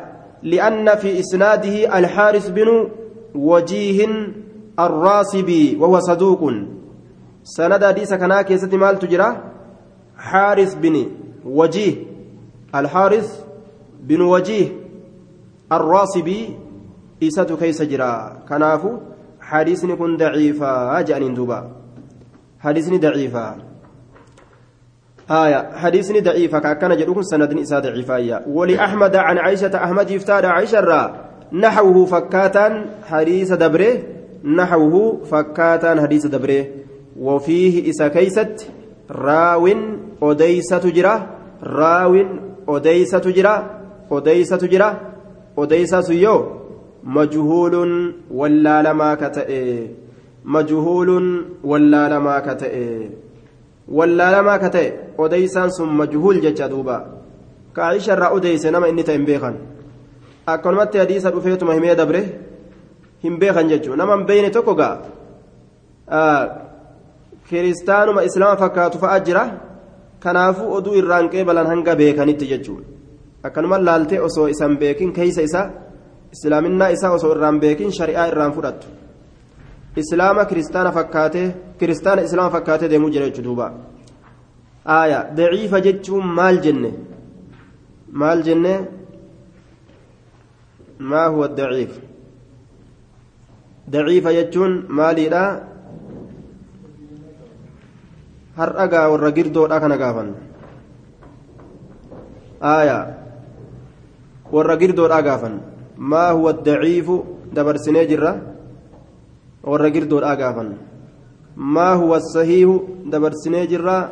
لأن 0.42 0.94
في 0.96 1.20
إسناده 1.20 1.98
الحارث 1.98 2.48
بن 2.48 2.88
وجيه 3.34 3.98
الراسبي 4.78 5.76
وهو 5.80 6.00
صدوق 6.00 6.52
سند 7.44 7.84
حديث 7.84 8.14
كان 8.14 8.42
كيسة 8.42 8.76
مال 8.76 8.98
تجرى 8.98 9.53
حارث 10.18 10.74
بن 10.74 11.06
وجيه 11.44 11.94
الحارث 12.74 13.44
بن 14.00 14.20
وجيه 14.20 14.68
الراسبي 15.72 16.56
إسات 17.22 17.52
كيس 17.52 17.82
جرى 17.82 18.36
كنافو 18.48 18.98
حديثني 19.40 19.96
كن 19.96 20.16
ضعيفا. 20.16 20.98
أجأني 20.98 21.34
دوبا 21.34 21.70
حديثني 22.60 22.98
ضعيفا. 22.98 23.56
آية. 25.30 25.70
حديثني 25.76 26.20
ضعيفة 26.20 26.58
كأكنا 26.58 26.94
جدوكم 26.94 27.22
سندني 27.22 27.62
إسا 27.62 27.78
ضعيفة 27.78 28.40
ولأحمد 28.46 29.16
عن 29.16 29.38
عائشة 29.38 29.76
أحمد 29.76 30.10
يفتاد 30.10 30.44
عائشة 30.44 30.80
را. 30.80 31.14
نحوه 31.52 32.06
فكاتا 32.06 32.84
حديث 33.06 33.52
دبره. 33.52 33.98
نحوه 34.44 35.24
فكاتا 35.24 36.02
حديث 36.02 36.26
دبره. 36.26 36.66
وفيه 37.16 37.90
إسا 37.90 38.08
كيست 38.08 38.68
راو 39.10 39.68
أديسة 40.22 40.78
تجرى 40.78 41.14
راو 41.62 42.14
أديسة 42.68 43.18
تجرى 43.18 43.54
أديسة 44.12 44.56
تجرى 44.56 44.88
أديسة 45.58 46.00
سيو 46.00 46.36
مجهول 47.04 47.74
ولا 48.30 48.82
لما 48.82 49.14
كتئ 49.14 49.50
مجهول 50.44 51.10
ولا 51.64 52.08
لما 52.08 52.36
كتئ 52.40 52.74
wallaalamaa 53.88 54.58
ka 54.58 54.70
ta'e 54.70 54.92
odeysaan 55.18 55.70
sun 55.70 55.92
majhuul 55.92 56.40
jecha 56.40 56.68
duuba 56.68 56.96
ka 57.72 57.88
aisha 57.88 58.12
irraa 58.16 58.32
odeyse 58.32 58.70
nama 58.70 58.88
inni 58.88 59.04
ta'e 59.04 59.16
hin 59.16 59.26
beekan 59.26 59.56
akkanumatti 60.46 60.98
hadiisa 60.98 61.30
dhufeetuma 61.30 61.74
himee 61.74 61.94
dabre 61.94 62.22
hin 63.24 63.36
beekan 63.38 63.68
jechuu 63.68 63.96
nama 63.96 64.16
hin 64.16 64.26
beeyne 64.26 64.50
tokko 64.50 64.74
gaa 64.74 64.96
kiristaanuma 67.48 68.26
islaama 68.28 68.60
fakkaatu 68.62 68.98
fa'a 69.04 69.20
jira 69.26 69.44
kanaafuu 70.24 70.72
oduu 70.78 70.94
irraan 71.00 71.30
qeebalan 71.32 71.66
hanga 71.72 71.96
beekanitti 72.00 72.50
jechuu 72.52 72.78
akkanuma 73.46 73.78
laaltee 73.86 74.20
osoo 74.28 74.46
isan 74.54 74.76
beekin 74.82 75.12
keeysa 75.18 75.42
isa 75.48 75.62
islaaminaa 76.34 76.88
isaa 76.96 77.12
osoo 77.16 77.32
irraan 77.36 77.60
beekin 77.64 77.92
shari'aa 77.98 78.26
irraan 78.32 78.54
fudhattu 78.56 78.86
islaama 80.02 80.44
kiristaana 80.50 80.92
fakkaatee 80.98 81.48
kiristaana 81.78 82.22
islaama 82.28 82.54
fakkaatee 82.56 82.90
deemuu 82.92 83.10
jira 83.14 83.26
jechuudha 83.28 83.48
duuba 83.48 83.66
aaya 84.96 85.18
daciifa 85.36 85.80
jechuun 85.86 86.24
maal 86.38 86.56
jenne 86.64 86.90
maal 88.22 88.42
jenne 88.48 88.72
maa 91.10 91.28
huwa 91.28 91.48
daciif 91.60 91.92
daciifa 93.92 94.36
jechuun 94.38 94.74
maaliidha 94.98 95.44
har'agaa 98.58 99.10
warra 99.12 99.30
girdoodha 99.36 99.80
kana 99.82 99.96
gaafan 100.02 100.28
aaya 102.72 102.98
warra 104.54 104.76
girdoodha 104.82 105.22
gaafan 105.28 105.54
maa 106.10 106.32
huwa 106.36 106.52
daciifu 106.66 107.16
dabarsinee 107.56 108.06
jirra 108.10 108.32
warra 109.70 109.90
girdoodhaa 109.94 110.36
gaafan 110.42 110.68
maa 111.56 111.94
huwa 112.00 112.20
sahiihu 112.20 112.74
dabarsinee 113.12 113.66
jirraa 113.72 114.02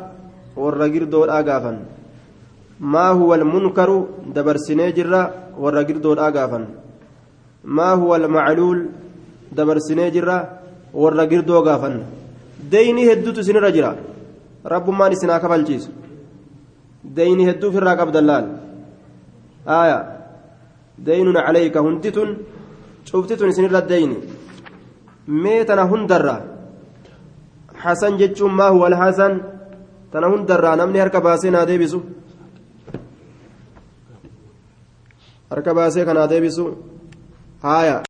warra 0.63 0.87
girdoodhaa 0.93 1.43
gaafan 1.49 1.77
maa 2.93 3.11
huwa 3.19 3.35
almunkaru 3.35 3.97
dabarsinee 4.35 4.91
jirra 4.97 5.21
warra 5.63 5.83
girdoodhaa 5.89 6.31
gaafan 6.37 6.65
maa 7.63 7.95
huwa 7.95 8.15
almacluul 8.17 8.79
dabarsinee 9.57 10.11
jirra 10.15 10.37
warra 10.93 11.25
girdoo 11.31 11.61
gaafan 11.67 11.95
deynii 12.71 13.05
hedduutu 13.09 13.39
isinirra 13.43 13.71
jira 13.75 13.91
rabbummaan 14.65 15.11
isinaa 15.15 15.39
kabalchiisu 15.39 15.91
deynii 17.15 17.47
hedduu 17.49 17.69
ofirraa 17.69 17.95
qabdan 18.01 18.25
laal 18.31 18.45
aya 19.65 19.97
deynun 21.07 21.37
calayka 21.45 21.79
hunditun 21.85 22.29
cuftitun 23.11 23.49
isinirra 23.49 23.81
deyni 23.91 24.17
mee 25.27 25.61
tana 25.65 25.83
hundarra 25.91 26.35
hasan 27.83 28.17
jechuun 28.21 28.53
maa 28.59 28.69
huwa 28.71 28.89
tana 30.11 30.27
hundarraa 30.31 30.75
namni 30.75 30.99
harka 30.99 31.19
baasee 31.25 31.51
naa 31.51 31.65
deebisu 31.69 31.99
harka 35.51 35.73
baasee 35.77 36.05
kanaa 36.05 36.27
deebisu 36.33 36.65
haaya 37.65 37.97